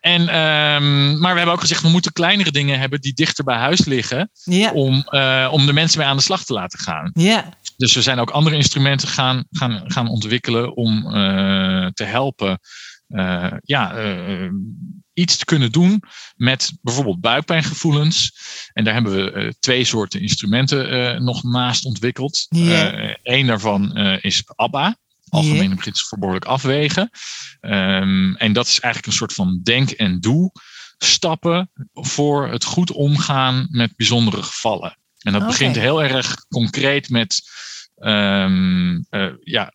En, 0.00 0.28
ehm, 0.28 1.18
maar 1.18 1.32
we 1.32 1.36
hebben 1.36 1.52
ook 1.52 1.60
gezegd, 1.60 1.82
we 1.82 1.88
moeten 1.88 2.12
kleinere 2.12 2.50
dingen 2.50 2.78
hebben 2.78 3.00
die 3.00 3.14
dichter 3.14 3.44
bij 3.44 3.56
huis 3.56 3.84
liggen 3.84 4.30
om, 4.72 5.02
eh, 5.08 5.48
om 5.52 5.66
de 5.66 5.72
mensen 5.72 5.98
mee 5.98 6.08
aan 6.08 6.16
de 6.16 6.22
slag 6.22 6.44
te 6.44 6.52
laten 6.52 6.78
gaan. 6.78 7.10
Ja. 7.12 7.48
Dus 7.76 7.94
we 7.94 8.02
zijn 8.02 8.18
ook 8.18 8.30
andere 8.30 8.56
instrumenten 8.56 9.08
gaan, 9.08 9.44
gaan, 9.50 9.82
gaan 9.86 10.08
ontwikkelen 10.08 10.76
om 10.76 11.14
eh, 11.14 11.86
te 11.86 12.04
helpen 12.04 12.58
eh, 13.08 13.52
ja, 13.62 13.94
iets 15.12 15.36
te 15.36 15.44
kunnen 15.44 15.72
doen 15.72 16.02
met 16.36 16.78
bijvoorbeeld 16.82 17.20
buikpijngevoelens. 17.20 18.32
En 18.72 18.84
daar 18.84 18.94
hebben 18.94 19.12
we 19.14 19.54
twee 19.58 19.84
soorten 19.84 20.20
instrumenten 20.20 21.24
nog 21.24 21.42
naast 21.42 21.84
ontwikkeld. 21.84 22.46
Ja. 22.48 23.16
Eén 23.22 23.46
daarvan 23.46 23.96
is 24.20 24.42
ABBA. 24.54 24.96
Algemene 25.30 25.74
beginsel 25.74 26.06
verborgelijk 26.06 26.46
afwegen. 26.46 27.10
Ehm, 27.60 28.34
en 28.34 28.52
dat 28.52 28.66
is 28.66 28.80
eigenlijk 28.80 29.06
een 29.06 29.18
soort 29.18 29.32
van 29.32 29.60
denk- 29.62 29.90
en 29.90 30.20
doe-stappen 30.20 31.70
voor 31.92 32.48
het 32.48 32.64
goed 32.64 32.92
omgaan 32.92 33.66
met 33.70 33.96
bijzondere 33.96 34.42
gevallen. 34.42 34.98
En 35.18 35.32
dat 35.32 35.46
begint 35.46 35.76
heel 35.76 36.02
erg 36.02 36.46
concreet 36.48 37.08
met, 37.10 37.42
ehm, 37.96 39.00
eh, 39.10 39.32
ja, 39.40 39.72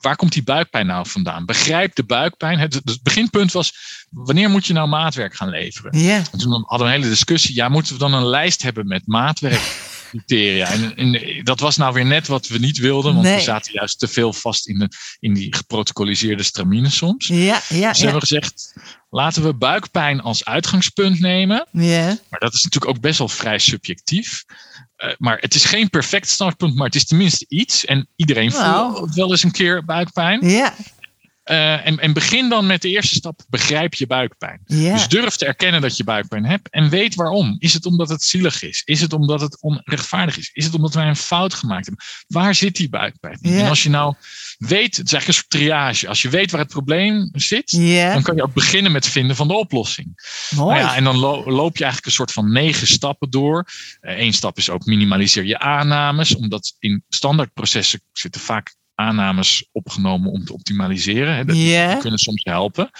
waar 0.00 0.16
komt 0.16 0.32
die 0.32 0.42
buikpijn 0.42 0.86
nou 0.86 1.08
vandaan? 1.08 1.44
Begrijp 1.44 1.94
de 1.94 2.04
buikpijn. 2.04 2.58
Het, 2.58 2.74
het 2.74 3.02
beginpunt 3.02 3.52
was, 3.52 3.72
wanneer 4.10 4.50
moet 4.50 4.66
je 4.66 4.72
nou 4.72 4.88
maatwerk 4.88 5.34
gaan 5.34 5.48
leveren? 5.48 5.98
En 6.32 6.38
toen 6.38 6.52
hadden 6.52 6.86
we 6.86 6.92
een 6.94 7.00
hele 7.00 7.12
discussie. 7.12 7.54
Ja, 7.54 7.68
moeten 7.68 7.92
we 7.92 7.98
dan 7.98 8.14
een 8.14 8.26
lijst 8.26 8.62
hebben 8.62 8.86
met 8.86 9.06
maatwerk 9.06 9.60
criteria. 10.08 10.66
En, 10.70 10.96
en, 10.96 11.40
dat 11.44 11.60
was 11.60 11.76
nou 11.76 11.94
weer 11.94 12.06
net 12.06 12.26
wat 12.26 12.46
we 12.48 12.58
niet 12.58 12.78
wilden, 12.78 13.12
want 13.12 13.26
Nee. 13.26 13.36
we 13.36 13.42
zaten 13.42 13.72
juist 13.72 13.98
te 13.98 14.08
veel 14.08 14.32
vast 14.32 14.66
in, 14.68 14.78
de, 14.78 14.88
in 15.20 15.34
die 15.34 15.54
geprotocoliseerde 15.56 16.42
stramine 16.42 16.90
soms. 16.90 17.26
Ja, 17.26 17.36
ja, 17.36 17.58
Dus 17.68 17.78
ja. 17.78 17.90
hebben 17.92 18.12
we 18.12 18.26
gezegd, 18.26 18.74
laten 19.10 19.42
we 19.42 19.54
buikpijn 19.54 20.20
als 20.20 20.44
uitgangspunt 20.44 21.20
nemen. 21.20 21.66
ja. 21.72 22.06
Maar 22.28 22.40
dat 22.40 22.54
is 22.54 22.62
natuurlijk 22.62 22.96
ook 22.96 23.00
best 23.00 23.18
wel 23.18 23.28
vrij 23.28 23.58
subjectief. 23.58 24.44
Eh, 24.96 25.10
maar 25.18 25.38
het 25.40 25.54
is 25.54 25.64
geen 25.64 25.90
perfect 25.90 26.28
standpunt, 26.28 26.74
maar 26.74 26.86
het 26.86 26.94
is 26.94 27.04
tenminste 27.06 27.44
iets. 27.48 27.84
En 27.84 28.08
iedereen 28.16 28.52
voelt 28.52 29.14
wel 29.14 29.30
eens 29.30 29.42
een 29.42 29.50
keer 29.52 29.84
buikpijn. 29.84 30.48
Ja, 30.48 30.74
Eh, 31.48 31.86
en, 31.86 31.98
en 31.98 32.12
begin 32.12 32.48
dan 32.48 32.66
met 32.66 32.82
de 32.82 32.88
eerste 32.88 33.14
stap, 33.14 33.40
begrijp 33.48 33.94
je 33.94 34.06
buikpijn. 34.06 34.60
Dus 34.92 35.08
durf 35.08 35.36
te 35.36 35.46
erkennen 35.46 35.80
dat 35.80 35.96
je 35.96 36.04
buikpijn 36.04 36.44
hebt 36.44 36.70
en 36.70 36.88
weet 36.88 37.14
waarom. 37.14 37.56
Is 37.58 37.72
het 37.72 37.86
omdat 37.86 38.08
het 38.08 38.22
zielig 38.22 38.62
is? 38.62 38.82
Is 38.84 39.00
het 39.00 39.12
omdat 39.12 39.40
het 39.40 39.62
onrechtvaardig 39.62 40.38
is? 40.38 40.50
Is 40.52 40.64
het 40.64 40.74
omdat 40.74 40.94
wij 40.94 41.06
een 41.06 41.16
fout 41.16 41.54
gemaakt 41.54 41.86
hebben? 41.86 42.04
Waar 42.26 42.54
zit 42.54 42.76
die 42.76 42.88
buikpijn? 42.88 43.38
En 43.42 43.68
als 43.68 43.82
je 43.82 43.90
nou 43.90 44.14
weet, 44.58 44.96
het 44.96 45.06
is 45.06 45.12
eigenlijk 45.12 45.26
een 45.26 45.34
soort 45.34 45.50
triage. 45.50 46.08
Als 46.08 46.22
je 46.22 46.28
weet 46.28 46.50
waar 46.50 46.60
het 46.60 46.70
probleem 46.70 47.28
zit, 47.32 47.70
dan 48.12 48.22
kan 48.22 48.36
je 48.36 48.42
ook 48.42 48.54
beginnen 48.54 48.92
met 48.92 49.04
het 49.04 49.12
vinden 49.12 49.36
van 49.36 49.48
de 49.48 49.54
oplossing. 49.54 50.22
Mooi. 50.56 50.74
Nou 50.78 50.88
ja, 50.90 50.96
en 50.96 51.04
dan 51.04 51.16
lo- 51.16 51.44
loop 51.50 51.76
je 51.76 51.82
eigenlijk 51.84 52.06
een 52.06 52.12
soort 52.18 52.32
van 52.32 52.52
negen 52.52 52.86
stappen 52.86 53.30
door. 53.30 53.66
Eén 54.00 54.32
stap 54.32 54.56
is 54.58 54.70
ook 54.70 54.84
minimaliseer 54.86 55.44
je 55.44 55.58
aannames, 55.58 56.34
omdat 56.34 56.74
in 56.78 57.04
standaardprocessen 57.08 58.00
zitten 58.12 58.40
vaak 58.40 58.76
aannames 58.98 59.68
opgenomen 59.72 60.30
om 60.30 60.44
te 60.44 60.52
optimaliseren. 60.52 61.34
Hè. 61.36 61.44
Dat- 61.44 61.56
kunnen 62.00 62.18
soms 62.18 62.42
helpen. 62.44 62.90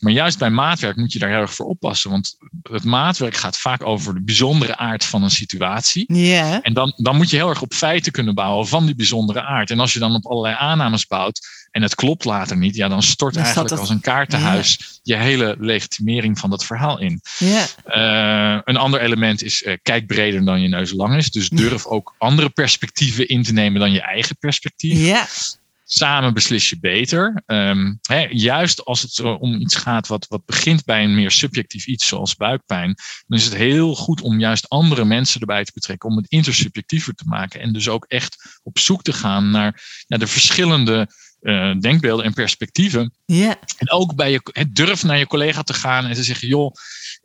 Maar 0.00 0.12
juist 0.12 0.38
bij 0.38 0.50
maatwerk 0.50 0.96
moet 0.96 1.12
je 1.12 1.18
daar 1.18 1.30
heel 1.30 1.40
erg 1.40 1.54
voor 1.54 1.66
oppassen. 1.66 2.10
Want 2.10 2.36
het 2.62 2.84
maatwerk 2.84 3.36
gaat 3.36 3.58
vaak 3.58 3.86
over 3.86 4.14
de 4.14 4.22
bijzondere 4.22 4.76
aard 4.76 5.04
van 5.04 5.22
een 5.22 5.30
situatie. 5.30 6.04
En 6.62 6.72
dan, 6.72 6.92
dan 6.96 7.16
moet 7.16 7.30
je 7.30 7.36
heel 7.36 7.48
erg 7.48 7.62
op 7.62 7.74
feiten 7.74 8.12
kunnen 8.12 8.34
bouwen 8.34 8.66
van 8.68 8.86
die 8.86 8.94
bijzondere 8.94 9.42
aard. 9.42 9.70
En 9.70 9.80
als 9.80 9.92
je 9.92 9.98
dan 9.98 10.14
op 10.14 10.26
allerlei 10.26 10.54
aannames 10.58 11.06
bouwt 11.06 11.46
en 11.70 11.82
het 11.82 11.94
klopt 11.94 12.24
later 12.24 12.56
niet, 12.56 12.76
ja, 12.76 12.88
dan 12.88 13.02
stort 13.02 13.34
Dan 13.34 13.42
eigenlijk 13.42 13.74
het- 13.74 13.88
als 13.90 13.96
een 13.96 14.12
kaartenhuis 14.12 15.00
je 15.02 15.16
hele 15.16 15.56
legitimering 15.58 16.38
van 16.38 16.50
dat 16.50 16.64
verhaal 16.64 17.00
in. 17.00 17.20
Eh, 17.84 18.58
een 18.64 18.76
ander 18.76 19.00
element 19.00 19.42
is 19.42 19.62
eh, 19.62 19.76
kijk 19.82 20.06
breder 20.06 20.44
dan 20.44 20.60
je 20.60 20.68
neus 20.68 20.92
lang 20.92 21.16
is. 21.16 21.30
Dus 21.30 21.48
durf 21.68 21.86
ook 21.86 22.14
andere 22.18 22.48
perspectieven 22.50 23.28
in 23.28 23.42
te 23.42 23.52
nemen 23.52 23.80
dan 23.80 23.92
je 23.92 24.00
eigen 24.02 24.36
perspectief. 24.38 24.98
Samen 25.88 26.34
beslis 26.34 26.70
je 26.70 26.78
beter. 26.78 27.42
Ehm, 27.46 27.94
hè, 28.02 28.26
juist 28.30 28.84
als 28.84 29.02
het 29.02 29.20
om 29.20 29.60
iets 29.60 29.74
gaat 29.74 30.06
wat, 30.06 30.26
wat 30.28 30.44
begint 30.44 30.84
bij 30.84 31.04
een 31.04 31.14
meer 31.14 31.30
subjectief 31.30 31.86
iets 31.86 32.06
zoals 32.06 32.36
buikpijn, 32.36 32.94
dan 33.26 33.38
is 33.38 33.44
het 33.44 33.54
heel 33.54 33.94
goed 33.94 34.20
om 34.20 34.40
juist 34.40 34.68
andere 34.68 35.04
mensen 35.04 35.40
erbij 35.40 35.64
te 35.64 35.72
betrekken 35.74 36.08
om 36.08 36.16
het 36.16 36.28
intersubjectiever 36.28 37.14
te 37.14 37.24
maken. 37.26 37.60
En 37.60 37.72
dus 37.72 37.88
ook 37.88 38.04
echt 38.04 38.60
op 38.62 38.78
zoek 38.78 39.02
te 39.02 39.12
gaan 39.12 39.50
naar 39.50 39.82
ja, 40.06 40.16
de 40.16 40.26
verschillende 40.26 41.08
eh, 41.40 41.74
denkbeelden 41.80 42.24
en 42.24 42.32
perspectieven. 42.32 43.12
ja. 43.24 43.56
En 43.78 43.90
ook 43.90 44.14
bij 44.14 44.30
je, 44.30 44.40
het 44.52 44.74
durf 44.74 45.02
naar 45.02 45.18
je 45.18 45.26
collega 45.26 45.62
te 45.62 45.74
gaan 45.74 46.06
en 46.06 46.14
te 46.14 46.22
zeggen: 46.22 46.48
joh, 46.48 46.72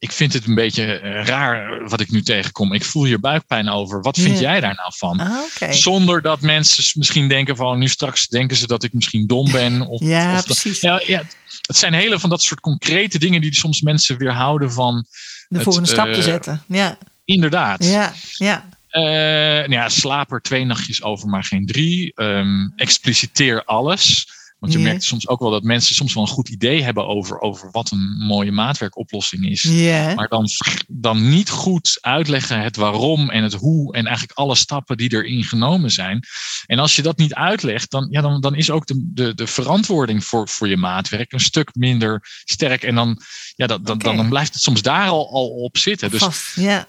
ik 0.01 0.11
vind 0.11 0.33
het 0.33 0.45
een 0.47 0.55
beetje 0.55 0.99
eh, 0.99 1.25
raar 1.25 1.87
wat 1.89 1.99
ik 1.99 2.09
nu 2.11 2.21
tegenkom. 2.21 2.73
Ik 2.73 2.85
voel 2.85 3.03
hier 3.05 3.19
buikpijn 3.19 3.69
over. 3.69 4.01
Wat 4.01 4.17
vind 4.19 4.35
Ja. 4.39 4.41
jij 4.51 4.59
daar 4.59 4.75
nou 4.75 4.91
van? 4.95 5.19
Ah. 5.19 5.71
Zonder 5.71 6.21
dat 6.21 6.41
mensen 6.41 6.83
misschien 6.99 7.27
denken 7.27 7.55
van 7.55 7.79
nu 7.79 7.87
straks 7.87 8.27
denken 8.27 8.57
ze 8.57 8.67
dat 8.67 8.83
ik 8.83 8.93
misschien 8.93 9.27
dom 9.27 9.51
ben. 9.51 9.81
Of, 9.81 10.01
Ja, 10.01 10.37
of 10.37 10.45
precies. 10.45 10.81
ja, 10.81 11.01
ja, 11.05 11.23
het 11.61 11.77
zijn 11.77 11.93
hele 11.93 12.19
van 12.19 12.29
dat 12.29 12.41
soort 12.41 12.59
concrete 12.59 13.19
dingen 13.19 13.41
die 13.41 13.55
soms 13.55 13.81
mensen 13.81 14.17
weerhouden 14.17 14.71
van 14.71 15.05
De 15.47 15.55
het, 15.55 15.63
volgende 15.63 15.89
stap 15.89 16.05
te 16.05 16.17
eh, 16.19 16.23
zetten. 16.23 16.63
Ja, 16.67 16.97
inderdaad. 17.25 17.85
ja, 17.85 18.13
ja. 18.37 18.69
Eh, 18.89 19.01
nou 19.01 19.71
ja, 19.71 19.89
slaap 19.89 20.31
er 20.31 20.41
twee 20.41 20.65
nachtjes 20.65 21.03
over, 21.03 21.27
maar 21.29 21.43
geen 21.43 21.65
drie. 21.65 22.11
Ehm, 22.15 22.67
expliciteer 22.75 23.63
alles. 23.65 24.27
Want 24.61 24.73
je 24.73 24.79
merkt 24.79 25.03
soms 25.03 25.27
ook 25.27 25.39
wel 25.39 25.49
dat 25.49 25.63
mensen 25.63 25.95
soms 25.95 26.13
wel 26.13 26.23
een 26.23 26.29
goed 26.29 26.49
idee 26.49 26.83
hebben 26.83 27.07
over, 27.07 27.39
over 27.39 27.71
wat 27.71 27.91
een 27.91 28.15
mooie 28.17 28.51
maatwerkoplossing 28.51 29.49
is. 29.49 29.63
Maar 30.15 30.27
dan, 30.27 30.47
dan 30.87 31.29
niet 31.29 31.49
goed 31.49 31.97
uitleggen 32.01 32.61
het 32.61 32.75
waarom 32.75 33.29
en 33.29 33.43
het 33.43 33.53
hoe 33.53 33.93
en 33.93 34.05
eigenlijk 34.05 34.37
alle 34.37 34.55
stappen 34.55 34.97
die 34.97 35.13
erin 35.13 35.43
genomen 35.43 35.91
zijn. 35.91 36.23
En 36.65 36.79
als 36.79 36.95
je 36.95 37.01
dat 37.01 37.17
niet 37.17 37.33
uitlegt, 37.33 37.91
dan, 37.91 38.07
ja, 38.11 38.21
dan, 38.21 38.41
dan 38.41 38.55
is 38.55 38.69
ook 38.69 38.87
de, 38.87 39.09
de, 39.13 39.33
de 39.33 39.47
verantwoording 39.47 40.23
voor, 40.23 40.49
voor 40.49 40.67
je 40.67 40.77
maatwerk 40.77 41.31
een 41.31 41.39
stuk 41.39 41.75
minder 41.75 42.27
sterk. 42.43 42.83
En 42.83 42.95
dan, 42.95 43.21
ja, 43.55 43.67
dat, 43.67 43.85
dan, 43.85 43.97
dan, 43.97 44.17
dan 44.17 44.29
blijft 44.29 44.53
het 44.53 44.61
soms 44.61 44.81
daar 44.81 45.07
al, 45.07 45.31
al 45.31 45.47
op 45.47 45.77
zitten. 45.77 46.09
Dus 46.09 46.19
vast. 46.19 46.55
Ja. 46.55 46.87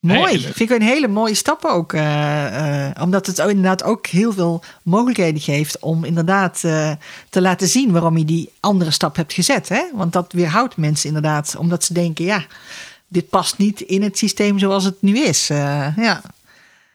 Mooi. 0.00 0.20
Hey, 0.20 0.38
Vind 0.38 0.60
ik 0.60 0.70
een 0.70 0.82
hele 0.86 1.08
mooie 1.08 1.34
stap 1.34 1.64
ook. 1.64 1.92
eh, 1.92 2.86
eh, 2.86 3.02
omdat 3.02 3.26
het 3.26 3.40
ook 3.40 3.48
inderdaad 3.48 3.82
ook 3.82 4.06
heel 4.06 4.32
veel 4.32 4.62
mogelijkheden 4.82 5.40
geeft 5.40 5.78
om 5.78 6.04
inderdaad 6.04 6.64
eh, 6.64 6.92
te 7.28 7.40
laten 7.40 7.68
zien 7.68 7.92
waarom 7.92 8.16
je 8.18 8.24
die 8.24 8.52
andere 8.60 8.90
stap 8.90 9.16
hebt 9.16 9.32
gezet. 9.32 9.68
Hè? 9.68 9.82
Want 9.94 10.12
dat 10.12 10.32
weerhoudt 10.32 10.76
mensen 10.76 11.06
inderdaad, 11.08 11.56
omdat 11.58 11.84
ze 11.84 11.92
denken, 11.92 12.24
ja, 12.24 12.44
dit 13.08 13.28
past 13.28 13.58
niet 13.58 13.80
in 13.80 14.02
het 14.02 14.18
systeem 14.18 14.58
zoals 14.58 14.84
het 14.84 15.02
nu 15.02 15.18
is. 15.18 15.46
Ja. 15.46 16.22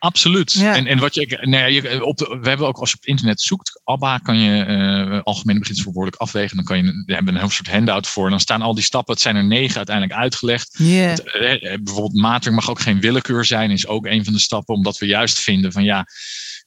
Absoluut. 0.04 0.54
Ja. 0.54 0.76
En, 0.76 0.88
en 0.88 1.00
wat 1.00 1.16
je, 1.16 1.38
nou 1.42 1.50
ja, 1.50 1.66
je, 1.66 2.06
op 2.06 2.18
de, 2.18 2.38
we 2.42 2.48
hebben 2.50 2.68
ook 2.68 2.78
als 2.78 2.90
je 2.90 2.96
op 2.96 3.06
internet 3.06 3.42
zoekt, 3.42 3.82
ABBA 3.84 4.18
kan 4.18 4.38
je 4.38 4.64
eh 4.64 5.22
algemene 5.24 5.60
beginsvoorwoordelijk 5.60 6.22
afwegen. 6.22 6.56
Dan 6.56 6.66
kan 6.66 6.78
je, 6.78 7.04
we 7.06 7.14
hebben 7.14 7.34
een 7.34 7.40
heel 7.40 7.50
soort 7.50 7.70
handout 7.70 8.08
voor. 8.08 8.24
En 8.24 8.30
dan 8.30 8.40
staan 8.40 8.62
al 8.62 8.74
die 8.74 8.84
stappen, 8.84 9.14
het 9.14 9.22
zijn 9.22 9.36
er 9.36 9.46
negen 9.46 9.78
uiteindelijk 9.78 10.20
uitgelegd. 10.20 10.78
Het, 10.78 11.24
eh, 11.24 11.74
eh, 11.74 11.82
bijvoorbeeld 11.82 12.22
maatwerk 12.22 12.56
mag 12.56 12.70
ook 12.70 12.80
geen 12.80 13.00
willekeur 13.00 13.46
zijn, 13.46 13.72
is 13.72 13.88
ook 13.88 14.06
een 14.06 14.24
van 14.24 14.34
de 14.34 14.40
stappen, 14.40 14.76
omdat 14.76 14.98
we 14.98 15.06
juist 15.06 15.40
vinden 15.40 15.72
van 15.72 15.84
ja, 15.84 16.08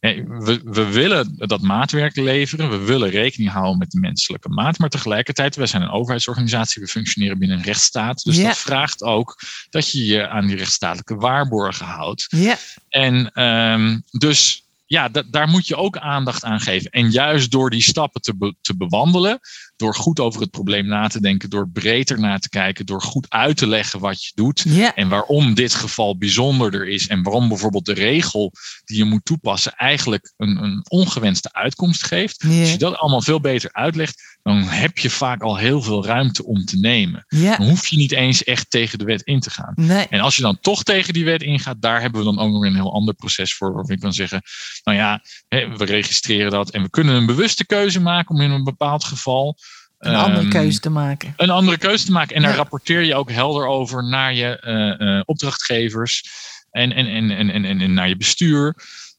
we, 0.00 0.60
we 0.64 0.84
willen 0.84 1.34
dat 1.36 1.60
maatwerk 1.60 2.16
leveren, 2.16 2.70
we 2.70 2.76
willen 2.84 3.10
rekening 3.10 3.50
houden 3.50 3.78
met 3.78 3.90
de 3.90 4.00
menselijke 4.00 4.48
maat, 4.48 4.78
maar 4.78 4.88
tegelijkertijd, 4.88 5.56
wij 5.56 5.66
zijn 5.66 5.82
een 5.82 5.90
overheidsorganisatie, 5.90 6.82
we 6.82 6.88
functioneren 6.88 7.38
binnen 7.38 7.58
een 7.58 7.64
rechtsstaat, 7.64 8.22
dus 8.24 8.36
dat 8.42 8.58
vraagt 8.58 9.02
ook 9.02 9.38
dat 9.70 9.90
je 9.90 10.04
je 10.04 10.28
aan 10.28 10.46
die 10.46 10.56
rechtsstatelijke 10.56 11.14
waarborgen 11.16 11.86
houdt. 11.86 12.26
ja. 12.28 12.56
En 12.88 13.30
ehm, 13.32 13.98
dus 14.10 14.64
ja, 14.86 15.08
da- 15.08 15.22
daar 15.30 15.48
moet 15.48 15.66
je 15.66 15.76
ook 15.76 15.96
aandacht 15.98 16.44
aan 16.44 16.60
geven. 16.60 16.90
En 16.90 17.10
juist 17.10 17.50
door 17.50 17.70
die 17.70 17.82
stappen 17.82 18.20
te, 18.20 18.36
be- 18.36 18.54
te 18.60 18.76
bewandelen, 18.76 19.40
door 19.76 19.94
goed 19.94 20.20
over 20.20 20.40
het 20.40 20.50
probleem 20.50 20.86
na 20.86 21.08
te 21.08 21.20
denken, 21.20 21.50
door 21.50 21.68
breder 21.68 22.20
na 22.20 22.38
te 22.38 22.48
kijken, 22.48 22.86
door 22.86 23.02
goed 23.02 23.26
uit 23.28 23.56
te 23.56 23.66
leggen 23.66 24.00
wat 24.00 24.24
je 24.24 24.32
doet. 24.34 24.64
En 24.94 25.08
waarom 25.08 25.54
dit 25.54 25.74
geval 25.74 26.18
bijzonderder 26.18 26.88
is. 26.88 27.06
En 27.06 27.22
waarom 27.22 27.48
bijvoorbeeld 27.48 27.84
de 27.84 27.94
regel 27.94 28.52
die 28.84 28.96
je 28.96 29.04
moet 29.04 29.24
toepassen 29.24 29.72
eigenlijk 29.72 30.32
een, 30.36 30.62
een 30.62 30.84
ongewenste 30.88 31.52
uitkomst 31.52 32.04
geeft. 32.04 32.44
Als 32.44 32.70
je 32.70 32.78
dat 32.78 32.96
allemaal 32.96 33.22
veel 33.22 33.40
beter 33.40 33.72
uitlegt, 33.72 34.38
dan 34.42 34.62
heb 34.62 34.98
je 34.98 35.10
vaak 35.10 35.42
al 35.42 35.56
heel 35.56 35.82
veel 35.82 36.04
ruimte 36.04 36.44
om 36.44 36.64
te 36.64 36.78
nemen. 36.78 37.26
Dan 37.28 37.68
hoef 37.68 37.86
je 37.86 37.96
niet 37.96 38.12
eens 38.12 38.44
echt 38.44 38.70
tegen 38.70 38.98
de 38.98 39.04
wet 39.04 39.22
in 39.22 39.40
te 39.40 39.50
gaan. 39.50 39.72
Nee. 39.76 40.06
En 40.08 40.20
als 40.20 40.36
je 40.36 40.42
dan 40.42 40.60
toch 40.60 40.82
tegen 40.82 41.12
die 41.12 41.24
wet 41.24 41.42
ingaat, 41.42 41.82
daar 41.82 42.00
hebben 42.00 42.20
we 42.20 42.26
dan 42.26 42.38
ook 42.38 42.52
nog 42.52 42.64
een 42.64 42.74
heel 42.74 42.92
ander 42.92 43.14
proces 43.14 43.54
voor. 43.54 43.72
Waarvan 43.72 43.94
ik 43.94 44.00
kan 44.00 44.12
zeggen, 44.12 44.42
nou 44.84 44.98
ja, 44.98 45.22
we 45.48 45.84
registreren 45.84 46.50
dat. 46.50 46.70
En 46.70 46.82
we 46.82 46.90
kunnen 46.90 47.14
een 47.14 47.26
bewuste 47.26 47.66
keuze 47.66 48.00
maken 48.00 48.34
om 48.34 48.40
in 48.40 48.50
een 48.50 48.64
bepaald 48.64 49.04
geval. 49.04 49.56
Een 49.98 50.14
andere 50.14 50.40
ehm, 50.40 50.48
keuze 50.50 50.80
te 50.80 50.90
maken. 50.90 51.34
Een 51.36 51.50
andere 51.50 51.78
keuze 51.78 52.04
te 52.04 52.12
maken. 52.12 52.36
En 52.36 52.42
daar 52.42 52.50
Ja. 52.50 52.56
rapporteer 52.56 53.02
je 53.02 53.14
ook 53.14 53.30
helder 53.30 53.66
over 53.66 54.04
naar 54.04 54.34
je 54.34 54.58
eh, 54.60 55.16
eh, 55.18 55.22
opdrachtgevers 55.24 56.24
en, 56.70 56.92
en, 56.92 57.06
en, 57.06 57.30
en, 57.30 57.50
en, 57.50 57.80
en, 57.80 57.94
naar 57.94 58.08
je 58.08 58.16
bestuur. 58.16 58.74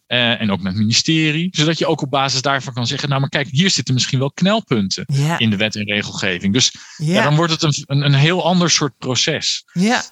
eh, 0.08 0.42
en 0.42 0.52
ook 0.52 0.62
naar 0.62 0.72
het 0.72 0.82
ministerie. 0.82 1.48
Zodat 1.52 1.78
je 1.78 1.86
ook 1.88 2.02
op 2.02 2.10
basis 2.10 2.42
daarvan 2.42 2.74
kan 2.74 2.88
zeggen, 2.88 3.10
nou 3.10 3.22
maar 3.22 3.30
kijk, 3.30 3.48
hier 3.52 3.70
zitten 3.70 3.94
misschien 3.94 4.20
wel 4.20 4.32
knelpunten 4.32 5.06
in 5.38 5.50
de 5.50 5.58
wet 5.58 5.76
en 5.76 5.84
regelgeving. 5.86 6.54
Dus 6.54 6.72
ja. 6.98 7.14
Ja. 7.14 7.24
dan 7.24 7.36
wordt 7.36 7.52
het 7.52 7.62
een, 7.64 7.84
een, 7.86 8.02
een 8.06 8.14
heel 8.14 8.44
ander 8.46 8.70
soort 8.70 8.98
proces. 8.98 9.64
Ja. 9.74 10.04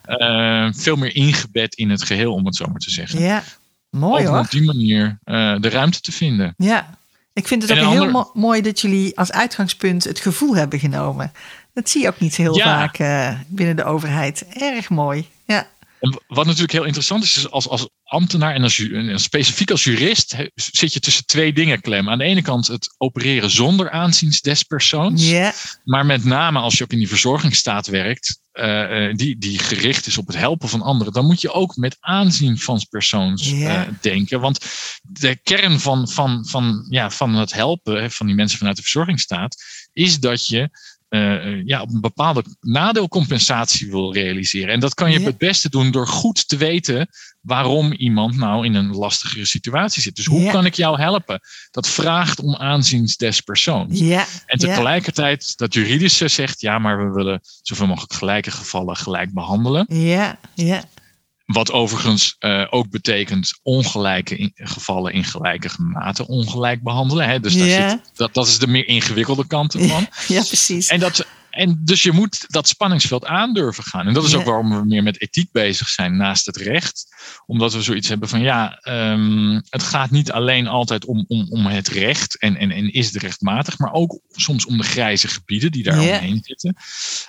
Veel 0.73 0.95
meer 0.95 1.15
ingebed 1.15 1.75
in 1.75 1.89
het 1.89 2.03
geheel, 2.03 2.33
om 2.33 2.45
het 2.45 2.55
zo 2.55 2.65
maar 2.65 2.79
te 2.79 2.91
zeggen. 2.91 3.19
Ja. 3.21 3.43
Mooi 3.89 4.27
om 4.27 4.37
op 4.37 4.51
die 4.51 4.63
manier 4.63 5.19
de 5.59 5.69
ruimte 5.69 5.99
te 6.01 6.11
vinden. 6.11 6.53
Ja, 6.57 6.97
ik 7.35 7.47
vind 7.47 7.61
het 7.61 7.71
ook 7.71 7.77
En 7.77 7.89
heel 7.89 8.01
ander- 8.05 8.29
mooi 8.33 8.61
dat 8.61 8.81
jullie 8.81 9.17
als 9.17 9.31
uitgangspunt 9.31 10.03
het 10.03 10.19
gevoel 10.19 10.55
hebben 10.55 10.79
genomen. 10.79 11.31
Dat 11.73 11.89
zie 11.89 12.01
je 12.01 12.07
ook 12.07 12.19
niet 12.19 12.35
heel 12.35 12.57
Ja. 12.57 12.63
vaak 12.63 12.97
eh, 12.97 13.39
binnen 13.47 13.75
de 13.75 13.83
overheid. 13.83 14.45
Erg 14.53 14.89
mooi. 14.89 15.27
Ja, 15.45 15.67
En 15.99 16.19
wat 16.27 16.45
natuurlijk 16.45 16.71
heel 16.71 16.83
interessant 16.83 17.23
is, 17.23 17.37
is 17.37 17.51
als, 17.51 17.67
als 17.67 17.89
ambtenaar 18.03 18.53
en, 18.53 18.63
als, 18.63 18.79
en 18.89 19.19
specifiek 19.19 19.71
als 19.71 19.83
jurist 19.83 20.35
he- 20.35 20.49
zit 20.55 20.93
je 20.93 20.99
tussen 20.99 21.25
twee 21.25 21.53
dingen 21.53 21.81
klem. 21.81 22.09
Aan 22.09 22.17
de 22.17 22.23
ene 22.23 22.41
kant 22.41 22.67
het 22.67 22.95
opereren 22.97 23.49
zonder 23.49 23.89
aanziens 23.89 24.41
des 24.41 24.63
persoons. 24.63 25.31
Maar 25.83 26.05
met 26.05 26.23
name 26.23 26.59
als 26.59 26.77
je 26.77 26.83
ook 26.83 26.91
in 26.91 26.97
die 26.97 27.07
verzorgingsstaat 27.07 27.87
werkt, 27.87 28.39
eh, 28.55 29.07
eh, 29.07 29.15
die, 29.15 29.37
die 29.37 29.59
gericht 29.59 30.07
is 30.07 30.17
op 30.17 30.27
het 30.27 30.37
helpen 30.37 30.69
van 30.69 30.81
anderen, 30.81 31.13
dan 31.13 31.25
moet 31.25 31.41
je 31.41 31.51
ook 31.51 31.75
met 31.75 31.97
aanzien 31.99 32.57
van 32.57 32.85
persoons 32.89 33.49
Ja. 33.49 33.85
eh, 33.85 33.91
denken. 34.01 34.39
Want 34.39 34.65
de 35.01 35.35
kern 35.43 35.79
van, 35.79 36.09
van, 36.09 36.45
van, 36.45 36.85
ja, 36.89 37.09
van 37.09 37.35
het 37.35 37.53
helpen 37.53 38.11
van 38.11 38.25
die 38.25 38.35
mensen 38.35 38.57
vanuit 38.57 38.75
de 38.75 38.81
verzorgingsstaat 38.81 39.63
is 39.93 40.19
dat 40.19 40.47
je 40.47 40.69
uh, 41.09 41.65
ja, 41.65 41.81
op 41.81 41.89
een 41.93 42.01
bepaalde 42.01 42.43
nadeelcompensatie 42.61 43.89
wil 43.89 44.13
realiseren. 44.13 44.73
En 44.73 44.79
dat 44.79 44.93
kan 44.93 45.11
je 45.11 45.19
het 45.19 45.37
beste 45.37 45.69
doen 45.69 45.91
door 45.91 46.07
goed 46.07 46.47
te 46.47 46.57
weten 46.57 47.09
waarom 47.45 47.93
iemand 47.93 48.37
nou 48.37 48.65
in 48.65 48.73
een 48.73 48.91
lastigere 48.91 49.45
situatie 49.45 50.01
zit. 50.01 50.15
Dus 50.15 50.25
hoe 50.25 50.51
kan 50.51 50.65
ik 50.65 50.73
jou 50.73 50.99
helpen? 50.99 51.39
Dat 51.71 51.87
vraagt 51.87 52.39
om 52.39 52.55
aanzien 52.55 53.09
des 53.17 53.41
persoons. 53.41 53.99
Ja. 53.99 54.25
En 54.45 54.57
tegelijkertijd 54.57 55.57
dat 55.57 55.73
juridische 55.73 56.27
zegt, 56.27 56.61
ja, 56.61 56.79
maar 56.79 57.07
we 57.07 57.13
willen 57.13 57.39
zoveel 57.61 57.87
mogelijk 57.87 58.13
gelijke 58.13 58.51
gevallen 58.51 58.95
gelijk 58.95 59.33
behandelen. 59.33 59.85
Ja, 59.87 60.39
ja. 60.53 60.83
Wat 61.45 61.71
overigens 61.71 62.35
uh, 62.39 62.67
ook 62.69 62.89
betekent 62.89 63.59
ongelijke 63.63 64.37
in, 64.37 64.51
gevallen 64.53 65.13
in 65.13 65.23
gelijke 65.23 65.69
mate 65.77 66.27
ongelijk 66.27 66.83
behandelen. 66.83 67.27
Hè? 67.27 67.39
Dus 67.39 67.57
daar 67.57 67.89
zit, 67.89 67.99
dat, 68.15 68.33
dat 68.33 68.47
is 68.47 68.59
de 68.59 68.67
meer 68.67 68.87
ingewikkelde 68.87 69.47
kant 69.47 69.73
ervan. 69.73 70.07
Ja, 70.27 70.43
precies. 70.43 70.87
En 70.87 70.99
dat, 70.99 71.25
en 71.55 71.81
dus 71.83 72.03
je 72.03 72.11
moet 72.11 72.45
dat 72.47 72.67
spanningsveld 72.67 73.25
aandurven 73.25 73.83
gaan. 73.83 74.07
En 74.07 74.13
dat 74.13 74.23
is 74.23 74.35
ook 74.35 74.43
waarom 74.43 74.69
we 74.69 74.85
meer 74.85 75.03
met 75.03 75.21
ethiek 75.21 75.51
bezig 75.51 75.87
zijn 75.87 76.17
naast 76.17 76.45
het 76.45 76.57
recht. 76.57 77.15
Omdat 77.45 77.73
we 77.73 77.81
zoiets 77.81 78.07
hebben 78.07 78.29
van 78.29 78.41
ja, 78.41 78.79
um, 78.83 79.61
het 79.69 79.83
gaat 79.83 80.11
niet 80.11 80.31
alleen 80.31 80.67
altijd 80.67 81.05
om, 81.05 81.25
om, 81.27 81.47
om 81.49 81.65
het 81.65 81.87
recht 81.87 82.39
en, 82.39 82.55
en, 82.55 82.71
en 82.71 82.93
is 82.93 83.05
het 83.05 83.21
rechtmatig, 83.21 83.77
maar 83.77 83.91
ook 83.91 84.19
soms 84.31 84.65
om 84.65 84.77
de 84.77 84.83
grijze 84.83 85.27
gebieden 85.27 85.71
die 85.71 85.83
daar 85.83 85.99
omheen 85.99 86.39
zitten. 86.41 86.75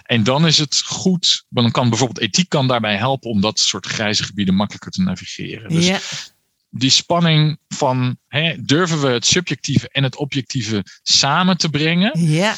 En 0.02 0.24
dan 0.24 0.46
is 0.46 0.58
het 0.58 0.82
goed, 0.84 1.44
dan 1.48 1.70
kan 1.70 1.88
bijvoorbeeld 1.88 2.20
ethiek 2.20 2.48
kan 2.48 2.68
daarbij 2.68 2.96
helpen 2.96 3.30
om 3.30 3.40
dat 3.40 3.60
soort 3.60 3.86
grijze 3.86 4.24
gebieden 4.24 4.54
makkelijker 4.54 4.90
te 4.90 5.02
navigeren. 5.02 5.68
Dus 5.68 5.86
ja 5.86 5.98
die 6.70 6.90
spanning 6.90 7.58
van 7.68 8.18
hè, 8.28 8.54
durven 8.64 9.00
we 9.00 9.08
het 9.08 9.26
subjectieve 9.26 9.88
en 9.88 10.02
het 10.02 10.16
objectieve 10.16 10.84
samen 11.02 11.56
te 11.56 11.68
brengen. 11.68 12.30
Ja. 12.30 12.56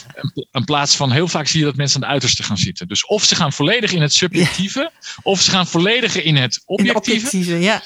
In 0.50 0.64
plaats 0.64 0.96
van 0.96 1.12
heel 1.12 1.28
vaak 1.28 1.46
zie 1.46 1.58
je 1.60 1.66
dat 1.66 1.76
mensen 1.76 2.02
aan 2.02 2.06
de 2.08 2.12
uiterste 2.12 2.42
gaan 2.42 2.58
zitten. 2.58 2.88
Dus 2.88 3.06
of 3.06 3.24
ze 3.24 3.34
gaan 3.34 3.52
volledig 3.52 3.92
in 3.92 4.02
het 4.02 4.12
subjectieve, 4.12 4.92
of 5.22 5.40
ze 5.40 5.50
gaan 5.50 5.66
volledig 5.66 6.22
in 6.22 6.36
het 6.36 6.62
objectieve. 6.64 6.90
In 6.90 7.22
objectieve 7.24 7.60
ja. 7.60 7.82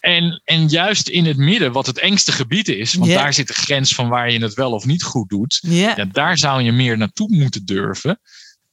En, 0.00 0.42
en 0.44 0.68
juist 0.68 1.08
in 1.08 1.24
het 1.24 1.36
midden, 1.36 1.72
wat 1.72 1.86
het 1.86 1.98
engste 1.98 2.32
gebied 2.32 2.68
is, 2.68 2.94
want 2.94 3.10
daar 3.10 3.34
zit 3.34 3.48
de 3.48 3.54
grens 3.54 3.94
van 3.94 4.08
waar 4.08 4.32
je 4.32 4.42
het 4.42 4.54
wel 4.54 4.72
of 4.72 4.84
niet 4.84 5.02
goed 5.02 5.28
doet, 5.28 5.58
ja. 5.62 6.04
daar 6.04 6.38
zou 6.38 6.62
je 6.62 6.72
meer 6.72 6.98
naartoe 6.98 7.28
moeten 7.34 7.64
durven. 7.64 8.20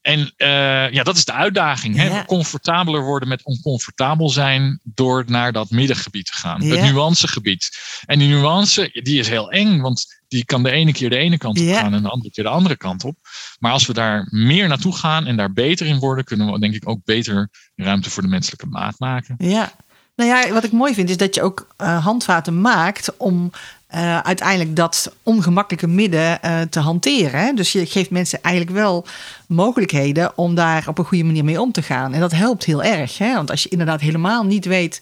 En 0.03 0.19
uh, 0.37 0.91
ja, 0.91 1.03
dat 1.03 1.15
is 1.15 1.25
de 1.25 1.33
uitdaging. 1.33 1.95
Hè? 1.95 2.07
Ja. 2.07 2.25
Comfortabeler 2.25 3.03
worden 3.03 3.29
met 3.29 3.43
oncomfortabel 3.43 4.29
zijn 4.29 4.79
door 4.83 5.23
naar 5.27 5.51
dat 5.51 5.69
middengebied 5.69 6.25
te 6.25 6.33
gaan. 6.33 6.61
Ja. 6.61 6.75
Het 6.75 6.91
nuancegebied. 6.91 7.77
En 8.05 8.19
die 8.19 8.27
nuance, 8.27 8.89
die 9.03 9.19
is 9.19 9.27
heel 9.27 9.51
eng, 9.51 9.79
want 9.81 10.21
die 10.27 10.45
kan 10.45 10.63
de 10.63 10.71
ene 10.71 10.91
keer 10.91 11.09
de 11.09 11.17
ene 11.17 11.37
kant 11.37 11.59
op 11.59 11.65
ja. 11.65 11.79
gaan 11.79 11.93
en 11.93 12.01
de 12.01 12.09
andere 12.09 12.31
keer 12.31 12.43
de 12.43 12.49
andere 12.49 12.77
kant 12.77 13.03
op. 13.03 13.15
Maar 13.59 13.71
als 13.71 13.85
we 13.85 13.93
daar 13.93 14.27
meer 14.29 14.67
naartoe 14.67 14.95
gaan 14.95 15.25
en 15.25 15.35
daar 15.35 15.53
beter 15.53 15.85
in 15.85 15.99
worden, 15.99 16.23
kunnen 16.23 16.51
we 16.51 16.59
denk 16.59 16.73
ik 16.73 16.89
ook 16.89 16.99
beter 17.05 17.49
ruimte 17.75 18.09
voor 18.09 18.23
de 18.23 18.29
menselijke 18.29 18.65
maat 18.65 18.99
maken. 18.99 19.35
Ja, 19.37 19.71
nou 20.15 20.29
ja, 20.29 20.53
wat 20.53 20.63
ik 20.63 20.71
mooi 20.71 20.93
vind 20.93 21.09
is 21.09 21.17
dat 21.17 21.35
je 21.35 21.41
ook 21.41 21.67
uh, 21.77 22.03
handvaten 22.03 22.61
maakt 22.61 23.17
om 23.17 23.51
uh, 23.95 24.19
uiteindelijk 24.19 24.75
dat 24.75 25.15
ongemakkelijke 25.23 25.87
midden 25.87 26.39
uh, 26.45 26.61
te 26.61 26.79
hanteren. 26.79 27.39
Hè? 27.39 27.53
Dus 27.53 27.71
je 27.71 27.85
geeft 27.85 28.09
mensen 28.09 28.41
eigenlijk 28.41 28.75
wel 28.75 29.05
mogelijkheden 29.47 30.37
om 30.37 30.55
daar 30.55 30.87
op 30.87 30.97
een 30.97 31.05
goede 31.05 31.23
manier 31.23 31.43
mee 31.43 31.61
om 31.61 31.71
te 31.71 31.81
gaan. 31.81 32.13
En 32.13 32.19
dat 32.19 32.31
helpt 32.31 32.63
heel 32.63 32.83
erg. 32.83 33.17
Hè? 33.17 33.33
Want 33.33 33.51
als 33.51 33.63
je 33.63 33.69
inderdaad 33.69 34.01
helemaal 34.01 34.43
niet 34.43 34.65
weet 34.65 35.01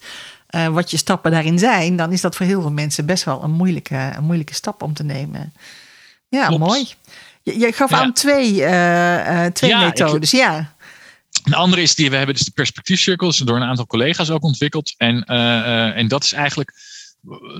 uh, 0.50 0.68
wat 0.68 0.90
je 0.90 0.96
stappen 0.96 1.30
daarin 1.30 1.58
zijn, 1.58 1.96
dan 1.96 2.12
is 2.12 2.20
dat 2.20 2.36
voor 2.36 2.46
heel 2.46 2.60
veel 2.60 2.72
mensen 2.72 3.06
best 3.06 3.24
wel 3.24 3.42
een 3.42 3.50
moeilijke, 3.50 4.12
een 4.16 4.24
moeilijke 4.24 4.54
stap 4.54 4.82
om 4.82 4.94
te 4.94 5.04
nemen. 5.04 5.52
Ja, 6.28 6.46
Klopt. 6.46 6.64
mooi. 6.64 6.86
Je, 7.42 7.58
je 7.58 7.72
gaf 7.72 7.90
ja. 7.90 8.00
aan 8.00 8.12
twee, 8.12 8.52
twee 9.52 9.70
ja, 9.70 9.80
methodes. 9.80 10.30
Ja. 10.30 10.74
De 11.44 11.56
andere 11.56 11.82
is 11.82 11.94
die 11.94 12.10
we 12.10 12.16
hebben 12.16 12.34
dus 12.34 12.44
de 12.44 12.50
perspectiefcirkels 12.50 13.38
door 13.38 13.56
een 13.56 13.62
aantal 13.62 13.86
collega's 13.86 14.30
ook 14.30 14.42
ontwikkeld. 14.42 14.94
En, 14.96 15.24
en 15.94 16.08
dat 16.08 16.24
is 16.24 16.32
eigenlijk 16.32 16.72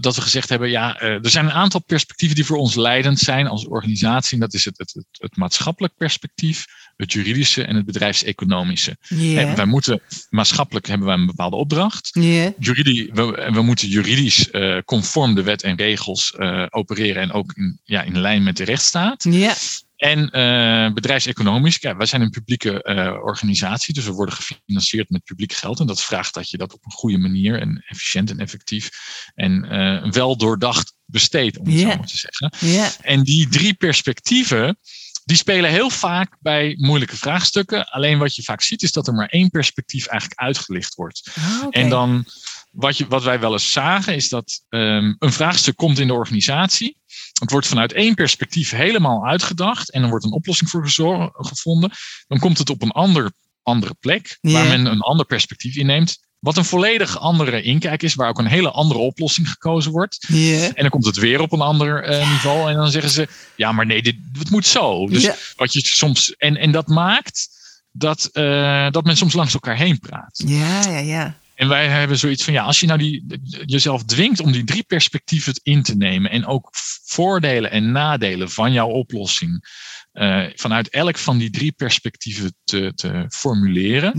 dat 0.01 0.15
we 0.15 0.23
gezegd 0.23 0.49
hebben, 0.49 0.71
ja, 0.71 1.01
er 1.01 1.31
zijn 1.31 1.45
een 1.45 1.53
aantal 1.53 1.81
perspectieven 1.81 2.37
die 2.37 2.45
voor 2.45 2.57
ons 2.57 2.75
leidend 2.75 3.19
zijn 3.19 3.47
als 3.47 3.67
organisatie. 3.67 4.35
En 4.35 4.41
dat 4.41 4.55
is 4.55 4.65
het, 4.65 4.79
het, 4.79 4.93
het, 4.95 5.07
het 5.11 5.37
maatschappelijk 5.37 5.95
perspectief, 5.97 6.65
het 6.97 7.13
juridische 7.13 7.65
en 7.65 7.77
het 7.77 7.85
bedrijfseconomische. 7.85 8.97
Yeah. 9.09 9.49
En 9.49 9.57
wij 9.57 9.65
moeten, 9.65 10.01
maatschappelijk 10.31 10.87
hebben 10.87 11.07
wij 11.07 11.17
een 11.17 11.27
bepaalde 11.27 11.57
opdracht. 11.57 12.11
Yeah. 12.13 12.53
Juridisch, 12.59 13.09
we, 13.13 13.51
we 13.53 13.63
moeten 13.63 13.89
juridisch 13.89 14.49
uh, 14.53 14.79
conform 14.85 15.35
de 15.35 15.43
wet 15.43 15.63
en 15.63 15.77
regels 15.77 16.35
uh, 16.39 16.67
opereren 16.71 17.23
en 17.23 17.33
ook 17.33 17.53
in, 17.53 17.81
ja, 17.85 18.03
in 18.03 18.21
lijn 18.21 18.43
met 18.43 18.57
de 18.57 18.65
rechtsstaat. 18.65 19.25
Yeah. 19.25 19.55
En 20.03 20.39
uh, 20.39 20.93
bedrijfseconomisch, 20.93 21.77
ja, 21.81 21.97
wij 21.97 22.07
zijn 22.07 22.23
een 22.23 22.31
publieke 22.31 22.85
uh, 22.85 23.25
organisatie, 23.25 23.95
dus 23.95 24.05
we 24.05 24.13
worden 24.13 24.35
gefinancierd 24.35 25.11
met 25.11 25.25
publiek 25.25 25.53
geld. 25.53 25.81
En 25.81 25.87
dat 25.87 26.03
vraagt 26.03 26.35
dat 26.35 26.51
je 26.51 26.57
dat 26.57 26.73
op 26.73 26.85
een 26.85 26.93
goede 26.93 27.19
manier 27.19 27.61
en 27.61 27.85
efficiënt 27.87 28.31
en 28.31 28.39
effectief 28.39 28.91
en 29.35 29.67
uh, 29.73 30.11
wel 30.11 30.37
doordacht 30.37 30.95
besteedt, 31.05 31.59
om 31.59 31.67
het 31.67 31.75
yeah. 31.75 31.91
zo 31.91 31.97
maar 31.97 32.07
te 32.07 32.19
zeggen. 32.19 32.53
Yeah. 32.59 32.91
En 33.01 33.23
die 33.23 33.49
drie 33.49 33.75
perspectieven, 33.75 34.79
die 35.25 35.37
spelen 35.37 35.71
heel 35.71 35.91
vaak 35.91 36.37
bij 36.41 36.75
moeilijke 36.79 37.17
vraagstukken. 37.17 37.89
Alleen 37.89 38.19
wat 38.19 38.37
je 38.37 38.43
vaak 38.43 38.63
ziet, 38.63 38.83
is 38.83 38.93
dat 38.93 39.07
er 39.07 39.15
maar 39.15 39.29
één 39.29 39.51
perspectief 39.51 40.07
eigenlijk 40.07 40.41
uitgelicht 40.41 40.95
wordt. 40.95 41.31
Oh, 41.39 41.63
okay. 41.65 41.83
En 41.83 41.89
dan, 41.89 42.27
wat, 42.73 42.97
je, 42.97 43.07
wat 43.07 43.23
wij 43.23 43.41
wel 43.41 43.53
eens 43.53 43.73
zagen, 43.73 44.15
is 44.15 44.29
dat 44.29 44.65
um, 44.69 45.17
een 45.19 45.33
vraagstuk 45.33 45.77
komt 45.77 45.99
in 45.99 46.07
de 46.07 46.15
organisatie. 46.15 46.97
Het 47.41 47.51
wordt 47.51 47.67
vanuit 47.67 47.93
één 47.93 48.15
perspectief 48.15 48.71
helemaal 48.71 49.27
uitgedacht 49.27 49.91
en 49.91 50.01
dan 50.01 50.11
wordt 50.11 50.25
een 50.25 50.33
oplossing 50.33 50.71
voor 50.71 50.89
gevonden. 51.33 51.91
Dan 52.27 52.39
komt 52.39 52.59
het 52.59 52.71
op 52.71 52.83
een 52.83 52.91
ander, 52.91 53.33
andere 53.63 53.95
plek 54.01 54.39
waar 54.41 54.67
men 54.67 54.87
een 54.87 55.01
ander 55.01 55.27
perspectief 55.27 55.77
inneemt. 55.77 56.19
Wat 56.39 56.57
een 56.57 56.65
volledig 56.65 57.19
andere 57.19 57.63
inkijk 57.63 58.03
is, 58.03 58.15
waar 58.15 58.29
ook 58.29 58.39
een 58.39 58.47
hele 58.47 58.71
andere 58.71 59.01
oplossing 59.01 59.51
gekozen 59.51 59.93
wordt. 59.93 60.27
En 60.69 60.83
dan 60.83 60.91
komt 60.91 61.05
het 61.07 61.17
weer 61.17 61.41
op 61.41 61.53
een 61.53 61.61
ander 61.61 62.11
uh, 62.11 62.31
niveau. 62.31 62.71
En 62.71 62.77
dan 62.77 62.91
zeggen 62.91 63.11
ze: 63.11 63.29
ja, 63.57 63.73
maar 63.73 63.87
nee, 63.87 64.03
dit, 64.03 64.17
het 64.39 64.51
moet 64.51 64.67
zo. 64.67 65.07
Dus 65.07 65.55
wat 65.57 65.73
je 65.73 65.81
soms. 65.81 66.35
En, 66.37 66.57
en 66.57 66.73
dat 66.73 66.87
maakt 66.87 67.49
dat, 67.93 68.31
uh, 68.33 68.91
dat 68.91 69.05
men 69.05 69.17
soms 69.17 69.33
langs 69.33 69.55
elkaar 69.55 69.77
heen 69.77 69.99
praat. 69.99 70.43
Ja, 70.47 70.81
ja, 70.87 70.99
ja. 70.99 71.41
En 71.63 71.69
wij 71.69 71.89
hebben 71.89 72.19
zoiets 72.19 72.45
van, 72.45 72.53
ja, 72.53 72.63
als 72.63 72.81
je 72.81 72.87
nou 72.87 72.99
die, 72.99 73.41
jezelf 73.65 74.05
dwingt 74.05 74.41
om 74.41 74.53
die 74.53 74.65
drie 74.65 74.83
perspectieven 74.83 75.61
in 75.63 75.83
te 75.83 75.97
nemen 75.97 76.31
en 76.31 76.47
ook 76.47 76.69
voordelen 77.05 77.71
en 77.71 77.93
nadelen 77.93 78.51
van 78.51 78.73
jouw 78.73 78.89
oplossing 78.89 79.69
uh, 80.13 80.45
vanuit 80.55 80.89
elk 80.89 81.19
van 81.19 81.39
die 81.39 81.51
drie 81.51 81.73
perspectieven 81.73 82.55
te, 82.65 82.93
te 82.95 83.25
formuleren, 83.29 84.13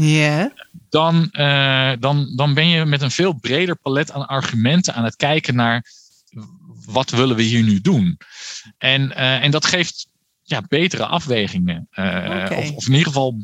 dan, 0.90 1.30
uh, 1.32 1.92
dan, 2.00 2.36
dan 2.36 2.54
ben 2.54 2.68
je 2.68 2.86
met 2.86 3.02
een 3.02 3.12
veel 3.12 3.34
breder 3.34 3.76
palet 3.76 4.12
aan 4.12 4.28
argumenten 4.28 4.94
aan 4.94 5.04
het 5.04 5.16
kijken 5.16 5.56
naar 5.56 5.86
wat 6.86 7.10
willen 7.10 7.36
we 7.36 7.44
hier 7.44 7.64
nu 7.64 7.82
doen. 7.82 8.18
En, 8.78 9.02
uh, 9.02 9.44
en 9.44 9.52
dat 9.52 9.66
geeft 9.66 10.08
ja, 10.42 10.62
betere 10.68 11.06
afwegingen. 11.06 11.88
Of, 12.50 12.72
of 12.72 12.86
in 12.88 12.92
ieder 12.92 13.08
geval 13.08 13.36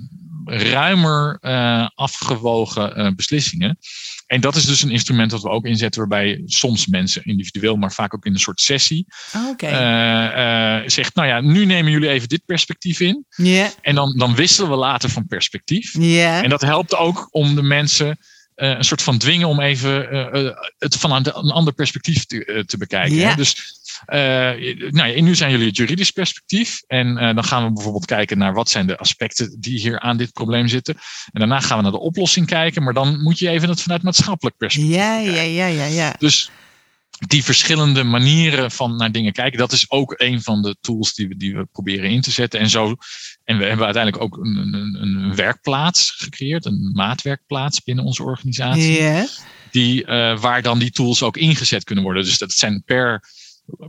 ruimer 0.49 1.38
uh, 1.41 1.88
afgewogen 1.95 2.99
uh, 2.99 3.12
beslissingen. 3.15 3.77
En 4.27 4.41
dat 4.41 4.55
is 4.55 4.65
dus 4.65 4.81
een 4.81 4.89
instrument 4.89 5.31
dat 5.31 5.41
we 5.41 5.49
ook 5.49 5.65
inzetten, 5.65 5.99
waarbij 5.99 6.41
soms 6.45 6.88
mensen 6.88 7.23
individueel, 7.23 7.75
maar 7.75 7.91
vaak 7.91 8.15
ook 8.15 8.25
in 8.25 8.33
een 8.33 8.39
soort 8.39 8.62
sessie, 8.62 9.05
Oh, 9.35 9.47
Oké. 9.47 9.65
uh, 9.65 10.89
zegt: 10.89 11.15
Nou 11.15 11.27
ja, 11.27 11.41
nu 11.41 11.65
nemen 11.65 11.91
jullie 11.91 12.09
even 12.09 12.27
dit 12.27 12.45
perspectief 12.45 12.99
in. 12.99 13.25
En 13.81 13.95
dan, 13.95 14.17
dan 14.17 14.35
wisselen 14.35 14.69
we 14.69 14.75
later 14.75 15.09
van 15.09 15.27
perspectief. 15.27 15.95
En 16.43 16.49
dat 16.49 16.62
helpt 16.62 16.95
ook 16.95 17.27
om 17.31 17.55
de 17.55 17.63
mensen. 17.63 18.17
Uh, 18.55 18.69
een 18.69 18.83
soort 18.83 19.01
van 19.01 19.17
dwingen 19.17 19.47
om 19.47 19.59
even 19.59 20.13
uh, 20.15 20.51
het 20.77 20.95
van 20.95 21.12
een, 21.12 21.31
ander 21.33 21.73
perspectief 21.73 22.25
te, 22.25 22.63
te 22.65 22.77
bekijken. 22.77 23.27
Hè? 23.27 23.35
Dus 23.35 23.78
nou 24.05 25.07
ja, 25.07 25.21
nu 25.21 25.35
zijn 25.35 25.51
jullie 25.51 25.67
het 25.67 25.77
juridisch 25.77 26.12
perspectief. 26.12 26.81
En 26.88 27.07
uh, 27.07 27.35
dan 27.35 27.43
gaan 27.43 27.65
we 27.65 27.73
bijvoorbeeld 27.73 28.05
kijken 28.05 28.38
naar 28.38 28.53
wat 28.53 28.69
zijn 28.69 28.88
de 28.88 28.97
aspecten 28.97 29.59
die 29.59 29.79
hier 29.79 29.99
aan 29.99 30.17
dit 30.17 30.33
probleem 30.33 30.67
zitten. 30.67 30.95
En 31.31 31.39
daarna 31.39 31.59
gaan 31.59 31.77
we 31.77 31.83
naar 31.83 31.91
de 31.91 31.99
oplossing 31.99 32.45
kijken. 32.45 32.83
Maar 32.83 32.93
dan 32.93 33.21
moet 33.21 33.39
je 33.39 33.49
even 33.49 33.69
het 33.69 33.81
vanuit 33.81 34.03
maatschappelijk 34.03 34.57
perspectief 34.57 34.95
Ja, 34.95 35.19
ja, 35.19 35.41
ja, 35.41 35.65
ja, 35.65 35.85
ja. 35.85 36.15
Dus 36.17 36.51
die 37.27 37.43
verschillende 37.43 38.03
manieren 38.03 38.71
van 38.71 38.95
naar 38.95 39.12
dingen 39.12 39.33
kijken, 39.33 39.59
dat 39.59 39.71
is 39.71 39.91
ook 39.91 40.13
een 40.17 40.41
van 40.41 40.62
de 40.62 40.75
tools 40.81 41.13
die 41.13 41.27
we, 41.27 41.38
die 41.38 41.55
we 41.55 41.65
proberen 41.71 42.09
in 42.09 42.21
te 42.21 42.31
zetten. 42.31 42.59
En 42.59 42.69
zo. 42.69 42.95
En 43.43 43.57
we 43.57 43.65
hebben 43.65 43.85
uiteindelijk 43.85 44.23
ook 44.23 44.38
een, 44.38 44.57
een, 44.57 44.97
een 45.01 45.35
werkplaats 45.35 46.12
gecreëerd, 46.17 46.65
een 46.65 46.91
maatwerkplaats 46.93 47.83
binnen 47.83 48.05
onze 48.05 48.23
organisatie. 48.23 49.01
Ja. 49.01 49.27
Die, 49.71 50.05
uh, 50.05 50.39
waar 50.39 50.62
dan 50.62 50.79
die 50.79 50.91
tools 50.91 51.23
ook 51.23 51.38
ingezet 51.38 51.83
kunnen 51.83 52.03
worden. 52.03 52.23
Dus 52.23 52.38
dat 52.38 52.51
zijn 52.51 52.83
per 52.85 53.23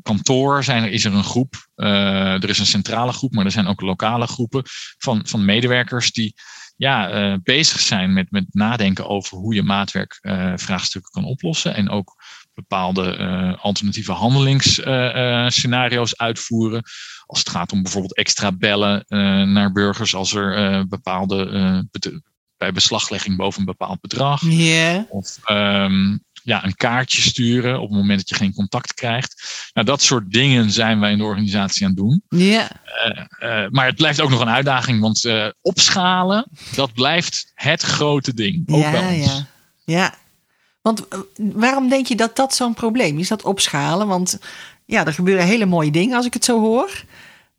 kantoor 0.02 0.64
zijn 0.64 0.82
er, 0.82 0.90
is 0.90 1.04
er 1.04 1.14
een 1.14 1.24
groep. 1.24 1.68
Uh, 1.76 2.42
er 2.42 2.48
is 2.48 2.58
een 2.58 2.66
centrale 2.66 3.12
groep, 3.12 3.32
maar 3.32 3.44
er 3.44 3.50
zijn 3.50 3.66
ook 3.66 3.80
lokale 3.80 4.26
groepen 4.26 4.62
van, 4.98 5.26
van 5.26 5.44
medewerkers 5.44 6.12
die 6.12 6.34
ja, 6.76 7.30
uh, 7.30 7.36
bezig 7.42 7.80
zijn 7.80 8.12
met, 8.12 8.30
met 8.30 8.44
nadenken 8.50 9.08
over 9.08 9.38
hoe 9.38 9.54
je 9.54 9.62
maatwerkvraagstukken 9.62 11.10
uh, 11.14 11.22
kan 11.22 11.32
oplossen. 11.32 11.74
En 11.74 11.90
ook 11.90 12.22
bepaalde 12.54 13.16
alternatieve 13.60 14.12
handelingsscenario's 14.12 16.16
uitvoeren. 16.16 16.82
Als 17.26 17.38
het 17.38 17.48
gaat 17.48 17.72
om 17.72 17.82
bijvoorbeeld 17.82 18.16
extra 18.16 18.52
bellen 18.52 19.04
naar 19.52 19.72
burgers 19.72 20.14
als 20.14 20.34
er 20.34 20.86
bepaalde 20.88 21.88
bij 22.60 22.72
beslaglegging 22.72 23.36
boven 23.36 23.60
een 23.60 23.66
bepaald 23.66 24.00
bedrag. 24.00 24.42
Yeah. 24.42 25.02
Of 25.08 25.38
ehm, 25.44 26.16
ja, 26.42 26.64
een 26.64 26.74
kaartje 26.74 27.22
sturen 27.22 27.80
op 27.80 27.88
het 27.88 27.98
moment 27.98 28.18
dat 28.18 28.28
je 28.28 28.34
geen 28.34 28.54
contact 28.54 28.94
krijgt. 28.94 29.42
Nou, 29.72 29.86
dat 29.86 30.02
soort 30.02 30.30
dingen 30.30 30.70
zijn 30.70 31.00
wij 31.00 31.12
in 31.12 31.18
de 31.18 31.24
organisatie 31.24 31.86
aan 31.86 31.90
het 31.90 31.98
doen. 31.98 32.22
Ja. 32.28 32.70
Uh, 33.42 33.68
maar 33.70 33.86
het 33.86 33.96
blijft 33.96 34.20
ook 34.20 34.30
nog 34.30 34.40
een 34.40 34.48
uitdaging, 34.48 35.00
want 35.00 35.24
uh, 35.24 35.46
opschalen, 35.60 36.48
dat 36.74 36.92
blijft 36.92 37.50
het 37.54 37.82
grote 37.82 38.34
ding. 38.34 38.68
Ook 38.68 38.82
ja, 38.82 39.08
ja. 39.08 39.46
ja. 39.84 40.14
Want 40.82 41.06
waarom 41.36 41.88
denk 41.88 42.06
je 42.06 42.16
dat 42.16 42.36
dat 42.36 42.54
zo'n 42.54 42.74
probleem 42.74 43.18
is, 43.18 43.28
dat 43.28 43.44
opschalen? 43.44 44.06
Want 44.06 44.38
ja, 44.84 45.06
er 45.06 45.14
gebeuren 45.14 45.44
hele 45.44 45.66
mooie 45.66 45.90
dingen 45.90 46.16
als 46.16 46.26
ik 46.26 46.34
het 46.34 46.44
zo 46.44 46.60
hoor. 46.60 47.04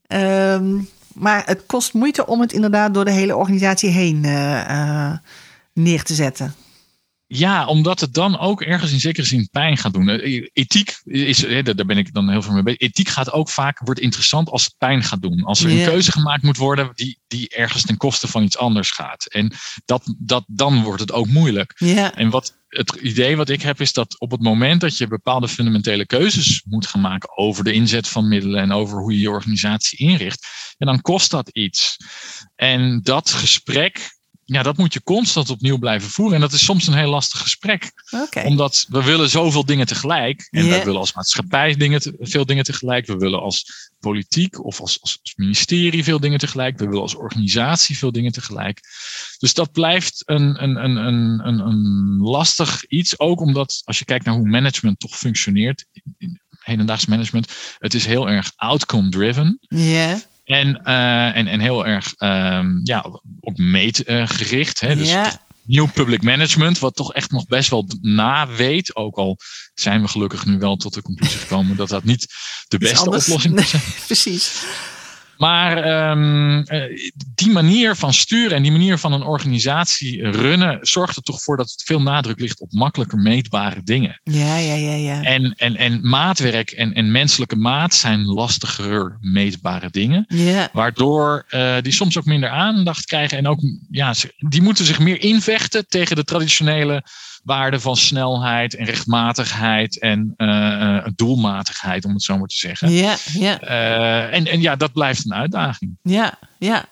Ehm, 0.07 0.79
maar 1.13 1.45
het 1.45 1.65
kost 1.65 1.93
moeite 1.93 2.25
om 2.25 2.41
het 2.41 2.53
inderdaad 2.53 2.93
door 2.93 3.05
de 3.05 3.11
hele 3.11 3.35
organisatie 3.35 3.89
heen 3.89 4.21
neer 5.73 6.03
te 6.03 6.13
zetten. 6.13 6.55
Ja, 7.33 7.65
omdat 7.65 7.99
het 7.99 8.13
dan 8.13 8.39
ook 8.39 8.61
ergens 8.61 8.91
in 8.91 8.99
zekere 8.99 9.25
zin 9.25 9.49
pijn 9.51 9.77
gaat 9.77 9.93
doen. 9.93 10.09
Eh, 10.09 10.47
ethiek 10.53 11.01
is, 11.05 11.37
daar 11.63 11.85
ben 11.85 11.97
ik 11.97 12.13
dan 12.13 12.29
heel 12.29 12.41
veel 12.41 12.53
mee 12.53 12.63
bezig. 12.63 12.79
Ethiek 12.79 13.07
gaat 13.07 13.31
ook 13.31 13.49
vaak, 13.49 13.79
wordt 13.79 13.99
interessant 13.99 14.49
als 14.49 14.63
het 14.63 14.75
pijn 14.77 15.03
gaat 15.03 15.21
doen. 15.21 15.43
Als 15.43 15.63
er 15.63 15.69
een 15.69 15.85
keuze 15.85 16.11
gemaakt 16.11 16.43
moet 16.43 16.57
worden 16.57 16.91
die, 16.93 17.19
die 17.27 17.49
ergens 17.49 17.83
ten 17.83 17.97
koste 17.97 18.27
van 18.27 18.43
iets 18.43 18.57
anders 18.57 18.91
gaat. 18.91 19.25
En 19.25 19.53
dat, 19.85 20.15
dat, 20.17 20.43
dan 20.47 20.83
wordt 20.83 21.01
het 21.01 21.11
ook 21.11 21.27
moeilijk. 21.27 21.73
Ja. 21.77 22.15
En 22.15 22.29
wat 22.29 22.57
het 22.67 22.91
idee 22.91 23.37
wat 23.37 23.49
ik 23.49 23.61
heb 23.61 23.81
is 23.81 23.93
dat 23.93 24.19
op 24.19 24.31
het 24.31 24.41
moment 24.41 24.81
dat 24.81 24.97
je 24.97 25.07
bepaalde 25.07 25.47
fundamentele 25.47 26.05
keuzes 26.05 26.63
moet 26.65 26.87
gaan 26.87 27.01
maken 27.01 27.37
over 27.37 27.63
de 27.63 27.73
inzet 27.73 28.07
van 28.07 28.27
middelen 28.27 28.61
en 28.61 28.71
over 28.71 28.99
hoe 28.99 29.11
je 29.11 29.19
je 29.19 29.29
organisatie 29.29 29.97
inricht, 29.97 30.47
en 30.77 30.87
dan 30.87 31.01
kost 31.01 31.31
dat 31.31 31.49
iets. 31.49 31.97
En 32.55 32.99
dat 33.03 33.31
gesprek 33.31 34.19
ja, 34.51 34.63
dat 34.63 34.77
moet 34.77 34.93
je 34.93 35.03
constant 35.03 35.49
opnieuw 35.49 35.77
blijven 35.77 36.09
voeren. 36.09 36.35
En 36.35 36.41
dat 36.41 36.51
is 36.51 36.65
soms 36.65 36.87
een 36.87 36.93
heel 36.93 37.09
lastig 37.09 37.39
gesprek. 37.39 37.91
Omdat 38.43 38.85
we 38.89 39.03
willen 39.03 39.29
zoveel 39.29 39.65
dingen 39.65 39.85
tegelijk. 39.85 40.47
En 40.49 40.63
yeah. 40.63 40.75
wij 40.75 40.85
willen 40.85 40.99
als 40.99 41.13
maatschappij 41.13 41.75
dingen 41.75 42.01
veel 42.19 42.45
dingen 42.45 42.63
tegelijk. 42.63 43.05
We 43.05 43.17
willen 43.17 43.41
als 43.41 43.89
politiek 43.99 44.65
of 44.65 44.79
als, 44.79 45.01
als, 45.01 45.19
ministerie 45.35 46.03
veel 46.03 46.19
dingen 46.19 46.39
tegelijk. 46.39 46.77
We 46.77 46.85
willen 46.85 47.01
als 47.01 47.15
organisatie 47.15 47.97
veel 47.97 48.11
dingen 48.11 48.31
tegelijk. 48.31 48.79
Dus 49.37 49.53
dat 49.53 49.71
blijft 49.71 50.21
een, 50.25 50.63
een, 50.63 50.83
een, 50.83 50.95
een, 50.95 51.47
een, 51.47 51.59
een 51.59 52.17
lastig 52.17 52.85
iets. 52.85 53.19
Ook 53.19 53.41
omdat 53.41 53.81
als 53.83 53.99
je 53.99 54.05
kijkt 54.05 54.25
naar 54.25 54.35
hoe 54.35 54.47
management 54.47 54.99
toch 54.99 55.17
functioneert. 55.17 55.85
Hedendaags 56.49 57.05
management. 57.05 57.51
Het 57.77 57.93
is 57.93 58.05
heel 58.05 58.29
erg 58.29 58.51
outcome 58.55 59.09
driven. 59.09 59.59
Ja. 59.67 60.21
En, 60.51 60.81
uh, 60.83 61.35
en, 61.35 61.47
en 61.47 61.59
heel 61.59 61.85
erg 61.85 62.13
um, 62.17 62.79
ja, 62.83 63.05
ook 63.39 63.57
meetgericht. 63.57 64.79
Hè? 64.79 64.95
Dus 64.95 65.09
ja. 65.09 65.41
nieuw 65.65 65.87
public 65.87 66.23
management, 66.23 66.79
wat 66.79 66.95
toch 66.95 67.13
echt 67.13 67.31
nog 67.31 67.45
best 67.45 67.69
wel 67.69 67.87
na 68.01 68.47
weet. 68.47 68.95
Ook 68.95 69.15
al 69.17 69.37
zijn 69.73 70.01
we 70.01 70.07
gelukkig 70.07 70.45
nu 70.45 70.57
wel 70.57 70.75
tot 70.75 70.93
de 70.93 71.01
conclusie 71.01 71.39
gekomen 71.39 71.75
dat 71.75 71.89
dat 71.89 72.03
niet 72.03 72.27
de 72.67 72.77
beste 72.77 73.05
oplossing 73.05 73.59
is. 73.59 73.71
Nee, 73.73 73.81
precies. 74.05 74.63
Maar 75.41 76.09
um, 76.11 76.65
die 77.35 77.51
manier 77.51 77.95
van 77.95 78.13
sturen 78.13 78.57
en 78.57 78.63
die 78.63 78.71
manier 78.71 78.97
van 78.97 79.13
een 79.13 79.23
organisatie 79.23 80.31
runnen 80.31 80.79
zorgt 80.81 81.15
er 81.15 81.23
toch 81.23 81.41
voor 81.41 81.57
dat 81.57 81.71
het 81.71 81.83
veel 81.83 82.01
nadruk 82.01 82.39
ligt 82.39 82.59
op 82.59 82.71
makkelijker 82.71 83.17
meetbare 83.17 83.81
dingen. 83.83 84.19
Ja, 84.23 84.57
ja, 84.57 84.73
ja. 84.73 84.93
ja. 84.93 85.21
En, 85.21 85.53
en, 85.57 85.75
en 85.75 86.09
maatwerk 86.09 86.71
en, 86.71 86.93
en 86.93 87.11
menselijke 87.11 87.55
maat 87.55 87.93
zijn 87.93 88.25
lastiger 88.25 89.17
meetbare 89.19 89.89
dingen. 89.89 90.25
Ja. 90.27 90.69
Waardoor 90.73 91.45
uh, 91.49 91.75
die 91.81 91.93
soms 91.93 92.17
ook 92.17 92.25
minder 92.25 92.49
aandacht 92.49 93.05
krijgen 93.05 93.37
en 93.37 93.47
ook, 93.47 93.59
ja, 93.89 94.13
die 94.37 94.61
moeten 94.61 94.85
zich 94.85 94.99
meer 94.99 95.21
invechten 95.21 95.87
tegen 95.87 96.15
de 96.15 96.23
traditionele 96.23 97.03
waarden 97.43 97.81
van 97.81 97.95
snelheid 97.95 98.75
en 98.75 98.85
rechtmatigheid 98.85 99.99
en 99.99 100.33
uh, 100.37 101.05
doelmatigheid, 101.15 102.05
om 102.05 102.13
het 102.13 102.23
zo 102.23 102.37
maar 102.37 102.47
te 102.47 102.55
zeggen. 102.55 102.91
Ja, 102.91 103.15
ja. 103.33 103.61
Uh, 103.63 104.33
en, 104.33 104.45
en 104.45 104.61
ja, 104.61 104.75
dat 104.75 104.93
blijft 104.93 105.25
een 105.25 105.33
uitdaging. 105.33 105.97
Ja, 106.01 106.39
ja. 106.57 106.85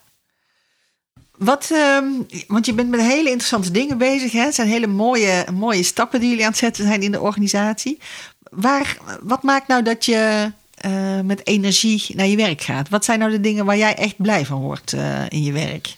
Wat, 1.38 1.70
um, 1.74 2.26
want 2.48 2.66
je 2.66 2.74
bent 2.74 2.90
met 2.90 3.02
hele 3.02 3.30
interessante 3.30 3.72
dingen 3.72 3.98
bezig. 3.98 4.32
Hè? 4.32 4.40
Het 4.40 4.56
zijn 4.56 4.68
hele 4.68 4.88
mooie, 4.88 5.46
mooie 5.54 5.84
stappen 5.84 6.20
die 6.20 6.30
jullie 6.30 6.44
aan 6.44 6.50
het 6.50 6.60
zetten 6.60 6.86
zijn 6.86 7.02
in 7.02 7.12
de 7.12 7.22
organisatie. 7.22 8.00
Waar, 8.40 8.98
wat 9.22 9.44
maakt 9.44 9.68
nou 9.68 9.84
dat 9.84 10.06
je 10.06 10.52
uh, 10.86 11.20
met 11.20 11.48
energie 11.48 12.06
naar 12.16 12.26
je 12.26 12.36
werk 12.36 12.62
gaat? 12.62 12.90
Wat 12.90 13.06
zijn 13.06 13.20
nou 13.20 13.32
de 13.32 13.42
dingen 13.42 13.66
waar 13.66 13.78
jij 13.78 13.96
echt 13.96 14.18
blij 14.18 14.46
van 14.46 14.60
wordt 14.60 14.94
uh, 14.94 15.22
in 15.30 15.44
je 15.44 15.52
werk? 15.52 15.98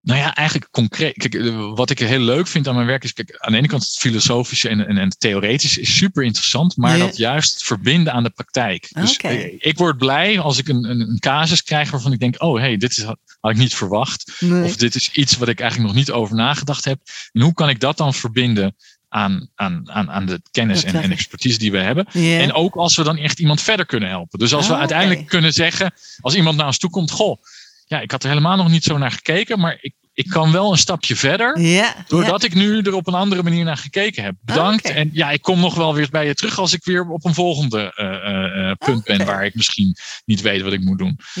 Nou 0.00 0.20
ja, 0.20 0.34
eigenlijk 0.34 0.70
concreet. 0.70 1.16
Kijk, 1.16 1.34
eh, 1.34 1.72
wat 1.74 1.90
ik 1.90 1.98
heel 1.98 2.20
leuk 2.20 2.46
vind 2.46 2.68
aan 2.68 2.74
mijn 2.74 2.86
werk 2.86 3.04
is, 3.04 3.12
kijk, 3.12 3.36
aan 3.38 3.52
de 3.52 3.58
ene 3.58 3.66
kant 3.66 3.82
het 3.82 3.98
filosofische 3.98 4.68
en, 4.68 4.86
en, 4.86 4.98
en 4.98 5.08
het 5.08 5.20
theoretische 5.20 5.80
is 5.80 5.96
super 5.96 6.24
interessant, 6.24 6.76
maar 6.76 6.98
dat 6.98 7.16
juist 7.16 7.64
verbinden 7.64 8.12
aan 8.12 8.22
de 8.22 8.30
praktijk. 8.30 8.88
Dus 8.92 9.14
okay. 9.14 9.56
ik 9.58 9.78
word 9.78 9.96
blij 9.96 10.40
als 10.40 10.58
ik 10.58 10.68
een, 10.68 10.90
een, 10.90 11.00
een 11.00 11.18
casus 11.18 11.62
krijg 11.62 11.90
waarvan 11.90 12.12
ik 12.12 12.20
denk, 12.20 12.42
oh 12.42 12.58
hey, 12.58 12.76
dit 12.76 12.90
is, 12.90 13.02
had 13.02 13.50
ik 13.50 13.56
niet 13.56 13.74
verwacht. 13.74 14.32
Nee. 14.40 14.64
Of 14.64 14.76
dit 14.76 14.94
is 14.94 15.10
iets 15.10 15.36
wat 15.36 15.48
ik 15.48 15.60
eigenlijk 15.60 15.90
nog 15.90 15.98
niet 15.98 16.10
over 16.10 16.36
nagedacht 16.36 16.84
heb. 16.84 17.00
En 17.32 17.40
hoe 17.40 17.54
kan 17.54 17.68
ik 17.68 17.80
dat 17.80 17.96
dan 17.96 18.14
verbinden 18.14 18.76
aan, 19.08 19.50
aan, 19.54 19.90
aan, 19.90 20.10
aan 20.10 20.26
de 20.26 20.40
kennis 20.50 20.84
en, 20.84 20.94
en, 20.94 21.10
expertise 21.10 21.58
die 21.58 21.72
we 21.72 21.78
hebben. 21.78 22.06
Yeah. 22.12 22.42
En 22.42 22.52
ook 22.52 22.74
als 22.74 22.96
we 22.96 23.02
dan 23.02 23.16
echt 23.16 23.38
iemand 23.38 23.62
verder 23.62 23.86
kunnen 23.86 24.08
helpen. 24.08 24.38
Dus 24.38 24.54
als 24.54 24.64
oh, 24.64 24.70
we 24.70 24.76
uiteindelijk 24.78 25.18
okay. 25.18 25.30
kunnen 25.30 25.52
zeggen, 25.52 25.92
als 26.20 26.34
iemand 26.34 26.56
naar 26.56 26.66
ons 26.66 26.78
toe 26.78 26.90
komt, 26.90 27.10
goh, 27.10 27.42
ja, 27.88 28.00
ik 28.00 28.10
had 28.10 28.22
er 28.22 28.28
helemaal 28.28 28.56
nog 28.56 28.68
niet 28.68 28.84
zo 28.84 28.98
naar 28.98 29.10
gekeken, 29.10 29.60
maar 29.60 29.78
ik, 29.80 29.94
ik 30.12 30.28
kan 30.28 30.52
wel 30.52 30.72
een 30.72 30.78
stapje 30.78 31.16
verder. 31.16 31.60
Ja, 31.60 31.94
doordat 32.06 32.42
ik 32.42 32.54
nu 32.54 32.80
er 32.80 32.94
op 32.94 33.06
een 33.06 33.14
andere 33.14 33.42
manier 33.42 33.64
naar 33.64 33.76
gekeken 33.76 34.22
heb. 34.22 34.34
Bedankt. 34.40 34.84
Oh, 34.84 34.90
okay. 34.90 35.02
En 35.02 35.10
ja, 35.12 35.30
ik 35.30 35.42
kom 35.42 35.60
nog 35.60 35.74
wel 35.74 35.94
weer 35.94 36.08
bij 36.10 36.26
je 36.26 36.34
terug 36.34 36.58
als 36.58 36.72
ik 36.72 36.84
weer 36.84 37.08
op 37.08 37.24
een 37.24 37.34
volgende 37.34 37.92
uh, 37.96 38.06
uh, 38.06 38.72
punt 38.78 38.98
okay. 38.98 39.16
ben 39.16 39.26
waar 39.26 39.44
ik 39.44 39.54
misschien 39.54 39.96
niet 40.24 40.40
weet 40.40 40.62
wat 40.62 40.72
ik 40.72 40.80
moet 40.80 40.98
doen. 40.98 41.18
Hm. 41.32 41.40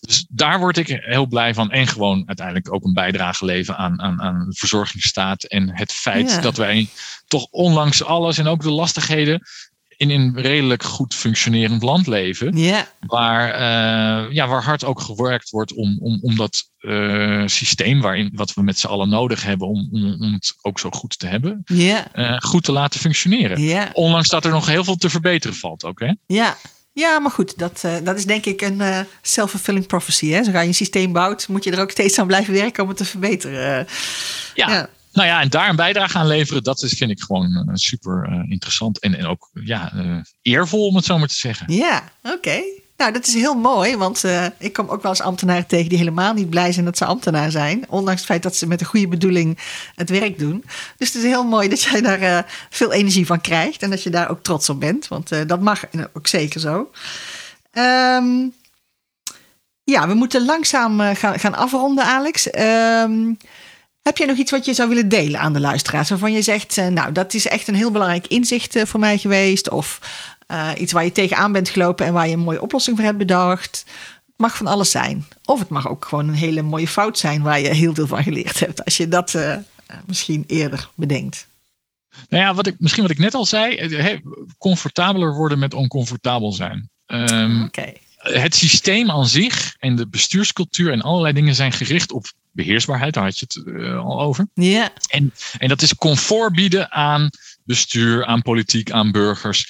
Dus 0.00 0.26
daar 0.28 0.58
word 0.58 0.76
ik 0.76 0.86
heel 0.88 1.26
blij 1.26 1.54
van. 1.54 1.70
En 1.70 1.86
gewoon 1.86 2.22
uiteindelijk 2.26 2.72
ook 2.72 2.84
een 2.84 2.92
bijdrage 2.92 3.44
leveren 3.44 3.80
aan, 3.80 4.00
aan, 4.00 4.22
aan 4.22 4.46
de 4.48 4.56
verzorgingsstaat. 4.56 5.44
En 5.44 5.76
het 5.76 5.92
feit 5.92 6.42
dat 6.42 6.56
wij 6.56 6.88
toch 7.26 7.46
ondanks 7.50 8.04
alles 8.04 8.38
en 8.38 8.46
ook 8.46 8.62
de 8.62 8.70
lastigheden 8.70 9.42
in 9.96 10.10
een 10.10 10.40
redelijk 10.40 10.82
goed 10.82 11.14
functionerend 11.14 11.82
land 11.82 12.06
leven. 12.06 12.56
Ja, 12.56 12.88
Waar, 13.06 13.50
eh, 13.50 14.32
ja, 14.32 14.48
waar 14.48 14.62
hard 14.62 14.84
ook 14.84 15.00
gewerkt 15.00 15.50
wordt 15.50 15.72
om, 15.72 15.98
om, 16.00 16.18
om 16.22 16.36
dat 16.36 16.70
eh, 16.78 17.42
systeem 17.46 18.00
waarin, 18.00 18.30
wat 18.34 18.54
we 18.54 18.62
met 18.62 18.78
z'n 18.78 18.86
allen 18.86 19.08
nodig 19.08 19.42
hebben 19.42 19.68
om, 19.68 19.88
om, 19.92 20.22
om 20.22 20.32
het 20.32 20.54
ook 20.62 20.78
zo 20.78 20.90
goed 20.90 21.18
te 21.18 21.26
hebben, 21.26 21.62
ja, 21.64 22.12
eh, 22.12 22.36
goed 22.38 22.64
te 22.64 22.72
laten 22.72 23.00
functioneren. 23.00 23.60
ja, 23.60 23.90
Ondanks 23.92 24.28
dat 24.28 24.44
er 24.44 24.50
nog 24.50 24.66
heel 24.66 24.84
veel 24.84 24.96
te 24.96 25.10
verbeteren 25.10 25.56
valt 25.56 25.84
ook. 25.84 26.00
Hè? 26.00 26.12
ja. 26.26 26.56
Ja, 26.92 27.18
maar 27.18 27.30
goed, 27.30 27.58
dat, 27.58 27.84
dat 28.02 28.16
is 28.16 28.24
denk 28.26 28.44
ik 28.44 28.60
een 28.60 29.06
self-fulfilling 29.22 29.86
prophecy. 29.86 30.28
Hè? 30.28 30.44
Zodra 30.44 30.60
je 30.60 30.68
een 30.68 30.74
systeem 30.74 31.12
bouwt, 31.12 31.48
moet 31.48 31.64
je 31.64 31.70
er 31.70 31.80
ook 31.80 31.90
steeds 31.90 32.18
aan 32.18 32.26
blijven 32.26 32.54
werken 32.54 32.82
om 32.82 32.88
het 32.88 32.98
te 32.98 33.04
verbeteren. 33.04 33.86
Ja. 34.54 34.70
ja. 34.70 34.88
Nou 35.16 35.28
ja, 35.28 35.40
en 35.40 35.48
daar 35.48 35.68
een 35.68 35.76
bijdrage 35.76 36.18
aan 36.18 36.26
leveren, 36.26 36.62
dat 36.62 36.82
is, 36.82 36.92
vind 36.92 37.10
ik 37.10 37.20
gewoon 37.20 37.64
uh, 37.68 37.74
super 37.74 38.44
interessant 38.48 38.98
en, 38.98 39.14
en 39.14 39.26
ook 39.26 39.50
ja, 39.52 39.92
eervol, 40.42 40.86
om 40.86 40.96
het 40.96 41.04
zo 41.04 41.18
maar 41.18 41.28
te 41.28 41.34
zeggen. 41.34 41.72
Ja, 41.72 42.02
oké. 42.22 42.62
Nou, 42.96 43.12
dat 43.12 43.26
is 43.26 43.34
heel 43.34 43.54
mooi, 43.54 43.96
want 43.96 44.24
ik 44.58 44.72
kom 44.72 44.88
ook 44.88 45.02
wel 45.02 45.10
eens 45.10 45.20
ambtenaren 45.20 45.66
tegen 45.66 45.88
die 45.88 45.98
helemaal 45.98 46.32
niet 46.32 46.50
blij 46.50 46.72
zijn 46.72 46.84
dat 46.84 46.96
ze 46.96 47.04
ambtenaar 47.04 47.50
zijn. 47.50 47.84
Ondanks 47.88 48.20
het 48.20 48.30
feit 48.30 48.42
dat 48.42 48.56
ze 48.56 48.66
met 48.66 48.80
een 48.80 48.86
goede 48.86 49.08
bedoeling 49.08 49.58
het 49.94 50.10
werk 50.10 50.38
doen. 50.38 50.64
Dus 50.96 51.12
het 51.12 51.16
is 51.16 51.22
heel 51.22 51.44
mooi 51.44 51.68
dat 51.68 51.82
jij 51.82 52.00
daar 52.00 52.46
veel 52.70 52.92
energie 52.92 53.26
van 53.26 53.40
krijgt 53.40 53.82
en 53.82 53.90
dat 53.90 54.02
je 54.02 54.10
daar 54.10 54.30
ook 54.30 54.42
trots 54.42 54.68
op 54.68 54.80
bent, 54.80 55.08
want 55.08 55.48
dat 55.48 55.60
mag 55.60 55.84
ook 56.12 56.26
zeker 56.26 56.60
zo. 56.60 56.90
Um, 57.72 58.54
ja, 59.84 60.08
we 60.08 60.14
moeten 60.14 60.44
langzaam 60.44 61.00
gaan, 61.00 61.38
gaan 61.38 61.54
afronden, 61.54 62.04
Alex. 62.04 62.48
Um, 62.58 63.36
heb 64.06 64.16
jij 64.16 64.26
nog 64.26 64.36
iets 64.36 64.50
wat 64.50 64.64
je 64.64 64.74
zou 64.74 64.88
willen 64.88 65.08
delen 65.08 65.40
aan 65.40 65.52
de 65.52 65.60
luisteraars? 65.60 66.08
Waarvan 66.08 66.32
je 66.32 66.42
zegt, 66.42 66.76
uh, 66.76 66.86
nou, 66.86 67.12
dat 67.12 67.34
is 67.34 67.46
echt 67.46 67.68
een 67.68 67.74
heel 67.74 67.90
belangrijk 67.90 68.26
inzicht 68.26 68.76
uh, 68.76 68.84
voor 68.84 69.00
mij 69.00 69.18
geweest. 69.18 69.70
Of 69.70 70.00
uh, 70.50 70.70
iets 70.78 70.92
waar 70.92 71.04
je 71.04 71.12
tegenaan 71.12 71.52
bent 71.52 71.68
gelopen 71.68 72.06
en 72.06 72.12
waar 72.12 72.26
je 72.26 72.32
een 72.32 72.38
mooie 72.38 72.62
oplossing 72.62 72.96
voor 72.96 73.04
hebt 73.04 73.18
bedacht. 73.18 73.84
Het 74.26 74.36
mag 74.36 74.56
van 74.56 74.66
alles 74.66 74.90
zijn. 74.90 75.26
Of 75.44 75.58
het 75.58 75.68
mag 75.68 75.88
ook 75.88 76.04
gewoon 76.04 76.28
een 76.28 76.34
hele 76.34 76.62
mooie 76.62 76.88
fout 76.88 77.18
zijn 77.18 77.42
waar 77.42 77.60
je 77.60 77.74
heel 77.74 77.94
veel 77.94 78.06
van 78.06 78.22
geleerd 78.22 78.60
hebt. 78.60 78.84
Als 78.84 78.96
je 78.96 79.08
dat 79.08 79.34
uh, 79.34 79.56
misschien 80.06 80.44
eerder 80.46 80.88
bedenkt. 80.94 81.46
Nou 82.28 82.42
ja, 82.42 82.54
wat 82.54 82.66
ik, 82.66 82.74
misschien 82.78 83.02
wat 83.02 83.12
ik 83.12 83.18
net 83.18 83.34
al 83.34 83.46
zei. 83.46 83.76
Hey, 83.76 84.22
comfortabeler 84.58 85.34
worden 85.34 85.58
met 85.58 85.74
oncomfortabel 85.74 86.52
zijn. 86.52 86.90
Um, 87.06 87.64
okay. 87.64 87.96
Het 88.16 88.54
systeem 88.54 89.10
aan 89.10 89.26
zich 89.26 89.74
en 89.78 89.96
de 89.96 90.08
bestuurscultuur 90.08 90.92
en 90.92 91.02
allerlei 91.02 91.34
dingen 91.34 91.54
zijn 91.54 91.72
gericht 91.72 92.12
op 92.12 92.26
beheersbaarheid. 92.56 93.14
Daar 93.14 93.24
had 93.24 93.38
je 93.38 93.46
het 93.48 93.66
uh, 93.66 93.98
al 94.04 94.20
over. 94.20 94.48
Ja. 94.54 94.90
En, 95.08 95.32
en 95.58 95.68
dat 95.68 95.82
is 95.82 95.94
comfort 95.94 96.52
bieden 96.52 96.92
aan 96.92 97.30
bestuur, 97.64 98.24
aan 98.24 98.42
politiek, 98.42 98.90
aan 98.90 99.12
burgers. 99.12 99.68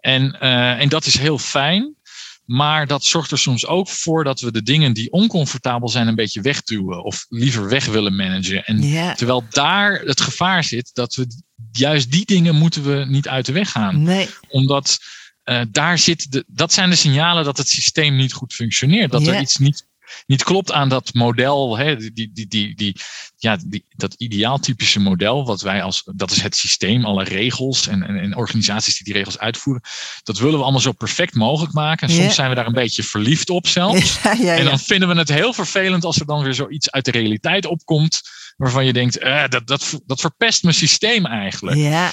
En, 0.00 0.40
en 0.78 0.88
dat 0.88 1.06
is 1.06 1.18
heel 1.18 1.38
fijn. 1.38 1.96
Maar 2.44 2.86
dat 2.86 3.04
zorgt 3.04 3.30
er 3.30 3.38
soms 3.38 3.66
ook 3.66 3.88
voor 3.88 4.24
dat 4.24 4.40
we 4.40 4.52
de 4.52 4.62
dingen 4.62 4.92
die 4.92 5.12
oncomfortabel 5.12 5.88
zijn 5.88 6.06
een 6.06 6.14
beetje 6.14 6.40
wegduwen. 6.40 7.04
Of 7.04 7.26
liever 7.28 7.68
weg 7.68 7.86
willen 7.86 8.16
managen. 8.16 8.64
En 8.64 8.80
terwijl 9.16 9.44
daar 9.50 10.00
het 10.00 10.20
gevaar 10.20 10.64
zit 10.64 10.90
dat 10.92 11.14
we 11.14 11.26
juist 11.72 12.10
die 12.10 12.24
dingen 12.24 12.54
moeten 12.54 12.82
we 12.82 13.04
niet 13.08 13.28
uit 13.28 13.46
de 13.46 13.52
weg 13.52 13.70
gaan. 13.70 14.02
Nee. 14.02 14.28
Omdat 14.48 14.98
uh, 15.44 15.60
daar 15.68 15.98
zit 15.98 16.32
de, 16.32 16.44
dat 16.46 16.72
zijn 16.72 16.90
de 16.90 16.96
signalen 16.96 17.44
dat 17.44 17.56
het 17.56 17.68
systeem 17.68 18.16
niet 18.16 18.32
goed 18.32 18.54
functioneert. 18.54 19.10
Dat 19.10 19.26
er 19.26 19.40
iets 19.40 19.56
niet 19.56 19.86
niet 20.26 20.44
klopt 20.44 20.72
aan 20.72 20.88
dat 20.88 21.14
model, 21.14 21.78
hè, 21.78 21.96
die, 21.96 22.30
die, 22.32 22.46
die, 22.48 22.74
die, 22.74 22.96
ja, 23.36 23.58
die, 23.66 23.84
dat 23.88 24.14
ideaaltypische 24.14 25.00
model, 25.00 25.44
wat 25.46 25.60
wij 25.60 25.82
als, 25.82 26.02
dat 26.14 26.30
is 26.30 26.42
het 26.42 26.56
systeem, 26.56 27.04
alle 27.04 27.24
regels 27.24 27.86
en, 27.86 28.02
en, 28.02 28.16
en, 28.16 28.36
organisaties 28.36 28.96
die 28.96 29.04
die 29.04 29.14
regels 29.14 29.38
uitvoeren, 29.38 29.82
dat 30.22 30.38
willen 30.38 30.56
we 30.56 30.62
allemaal 30.62 30.80
zo 30.80 30.92
perfect 30.92 31.34
mogelijk 31.34 31.72
maken. 31.72 32.08
En 32.08 32.14
soms 32.14 32.34
zijn 32.34 32.48
we 32.48 32.54
daar 32.54 32.66
een 32.66 32.72
beetje 32.72 33.02
verliefd 33.02 33.50
op 33.50 33.66
zelfs. 33.66 34.20
en 34.40 34.64
dan 34.64 34.78
vinden 34.78 35.08
we 35.08 35.14
het 35.14 35.28
heel 35.28 35.52
vervelend 35.52 36.04
als 36.04 36.20
er 36.20 36.26
dan 36.26 36.42
weer 36.42 36.54
zoiets 36.54 36.90
uit 36.90 37.04
de 37.04 37.10
realiteit 37.10 37.66
opkomt, 37.66 38.20
waarvan 38.56 38.84
je 38.84 38.92
denkt, 38.92 39.18
eh, 39.18 39.48
dat, 39.48 39.66
dat, 39.66 40.00
dat 40.06 40.20
verpest 40.20 40.62
mijn 40.62 40.74
systeem 40.74 41.26
eigenlijk. 41.26 41.76
Ja. 41.76 42.12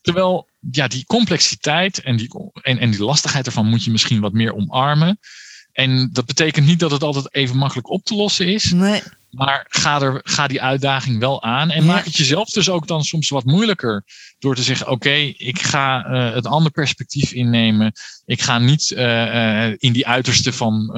Terwijl 0.00 0.48
ja, 0.70 0.88
die 0.88 1.04
complexiteit 1.04 2.02
en 2.02 2.16
die, 2.16 2.28
en, 2.62 2.78
en 2.78 2.90
die 2.90 3.04
lastigheid 3.04 3.46
ervan 3.46 3.66
moet 3.66 3.84
je 3.84 3.90
misschien 3.90 4.20
wat 4.20 4.32
meer 4.32 4.54
omarmen. 4.54 5.18
En 5.74 6.10
dat 6.12 6.26
betekent 6.26 6.66
niet 6.66 6.78
dat 6.78 6.90
het 6.90 7.02
altijd 7.02 7.34
even 7.34 7.56
makkelijk 7.56 7.90
op 7.90 8.04
te 8.04 8.14
lossen 8.14 8.48
is. 8.48 8.72
Nee. 8.72 9.02
Maar 9.30 9.66
ga, 9.68 10.00
er, 10.00 10.20
ga 10.24 10.46
die 10.46 10.62
uitdaging 10.62 11.18
wel 11.18 11.42
aan. 11.42 11.70
En 11.70 11.84
maak 11.84 12.04
het 12.04 12.16
jezelf 12.16 12.50
dus 12.50 12.68
ook 12.68 12.86
dan 12.86 13.04
soms 13.04 13.28
wat 13.28 13.44
moeilijker. 13.44 14.04
Door 14.38 14.54
te 14.54 14.62
zeggen: 14.62 14.88
Oké, 14.88 15.14
ik 15.36 15.62
ga 15.62 16.06
uh, 16.06 16.34
het 16.34 16.46
andere 16.46 16.70
perspectief 16.70 17.32
innemen. 17.32 17.92
Ik 18.24 18.42
ga 18.42 18.58
niet 18.58 18.90
uh, 18.90 18.98
uh, 18.98 19.74
in 19.78 19.92
die 19.92 20.06
uiterste 20.06 20.52
van 20.52 20.90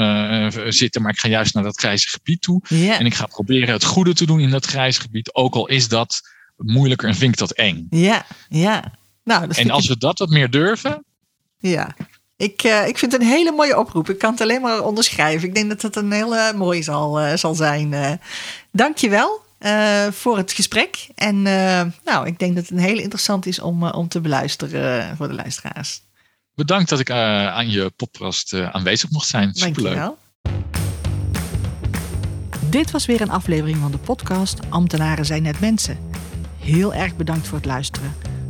zitten, 0.69 1.03
maar 1.03 1.13
ik 1.13 1.19
ga 1.19 1.29
juist 1.29 1.55
naar 1.55 1.63
dat 1.63 1.79
grijze 1.79 2.09
gebied 2.09 2.43
toe. 2.43 2.61
Ja. 2.69 2.99
En 2.99 3.07
ik 3.07 3.15
ga 3.15 3.27
proberen 3.27 3.73
het 3.73 3.85
goede 3.85 4.15
te 4.15 4.27
doen 4.27 4.41
in 4.41 4.51
dat 4.51 4.67
grijze 4.67 5.01
gebied. 5.01 5.35
Ook 5.35 5.55
al 5.55 5.69
is 5.69 5.89
dat 5.89 6.21
moeilijker 6.57 7.09
en 7.09 7.15
vind 7.15 7.33
ik 7.33 7.39
dat 7.39 7.53
eng. 7.53 7.87
Ja, 7.91 8.27
ja. 8.49 8.93
Nou, 9.25 9.51
en 9.55 9.71
als 9.71 9.87
we 9.87 9.99
dat 9.99 10.19
wat 10.19 10.29
meer 10.29 10.51
durven. 10.51 11.05
Ja, 11.59 11.97
ik, 12.37 12.65
uh, 12.65 12.89
ik 12.89 12.99
vind 12.99 13.13
het 13.13 13.21
een 13.21 13.27
hele 13.27 13.53
mooie 13.53 13.79
oproep. 13.79 14.11
Ik 14.11 14.19
kan 14.19 14.31
het 14.31 14.41
alleen 14.41 14.61
maar 14.61 14.85
onderschrijven. 14.85 15.49
Ik 15.49 15.55
denk 15.55 15.69
dat 15.69 15.83
het 15.83 15.97
een 15.97 16.13
hele 16.13 16.53
mooie 16.57 16.83
zal, 16.83 17.21
uh, 17.21 17.35
zal 17.35 17.55
zijn. 17.55 17.93
Uh, 17.93 18.11
Dank 18.73 18.97
je 18.97 19.09
wel 19.09 19.45
voor 20.11 20.37
het 20.37 20.53
gesprek. 20.53 21.09
En 21.15 21.43
nou, 22.05 22.27
ik 22.27 22.39
denk 22.39 22.55
dat 22.55 22.63
het 22.69 22.73
een 22.73 22.85
hele 22.85 23.03
interessant 23.03 23.47
is 23.47 23.61
om, 23.61 23.87
om 23.87 24.09
te 24.09 24.21
beluisteren 24.21 25.17
voor 25.17 25.29
de 25.29 25.35
luisteraars. 25.35 26.03
Bedankt 26.55 26.89
dat 26.89 27.01
ik 27.01 27.11
aan 27.11 27.71
je 27.71 27.91
podcast 27.97 28.55
aanwezig 28.55 29.11
mocht 29.11 29.29
zijn. 29.29 29.55
Superleuk. 29.55 29.95
Dank 29.95 29.97
je 29.97 30.01
wel. 30.01 30.19
Dit 32.71 32.91
was 32.91 33.07
weer 33.07 33.21
een 33.21 33.31
aflevering 33.31 33.79
van 33.79 33.91
de 33.91 33.99
podcast 33.99 34.61
Ambtenaren 34.69 35.27
zijn 35.27 35.43
net 35.43 35.61
mensen. 35.61 35.99
Heel 36.59 36.95
erg 36.95 37.17
bedankt 37.17 37.47
voor 37.47 37.57
het 37.57 37.67
luisteren. 37.67 38.15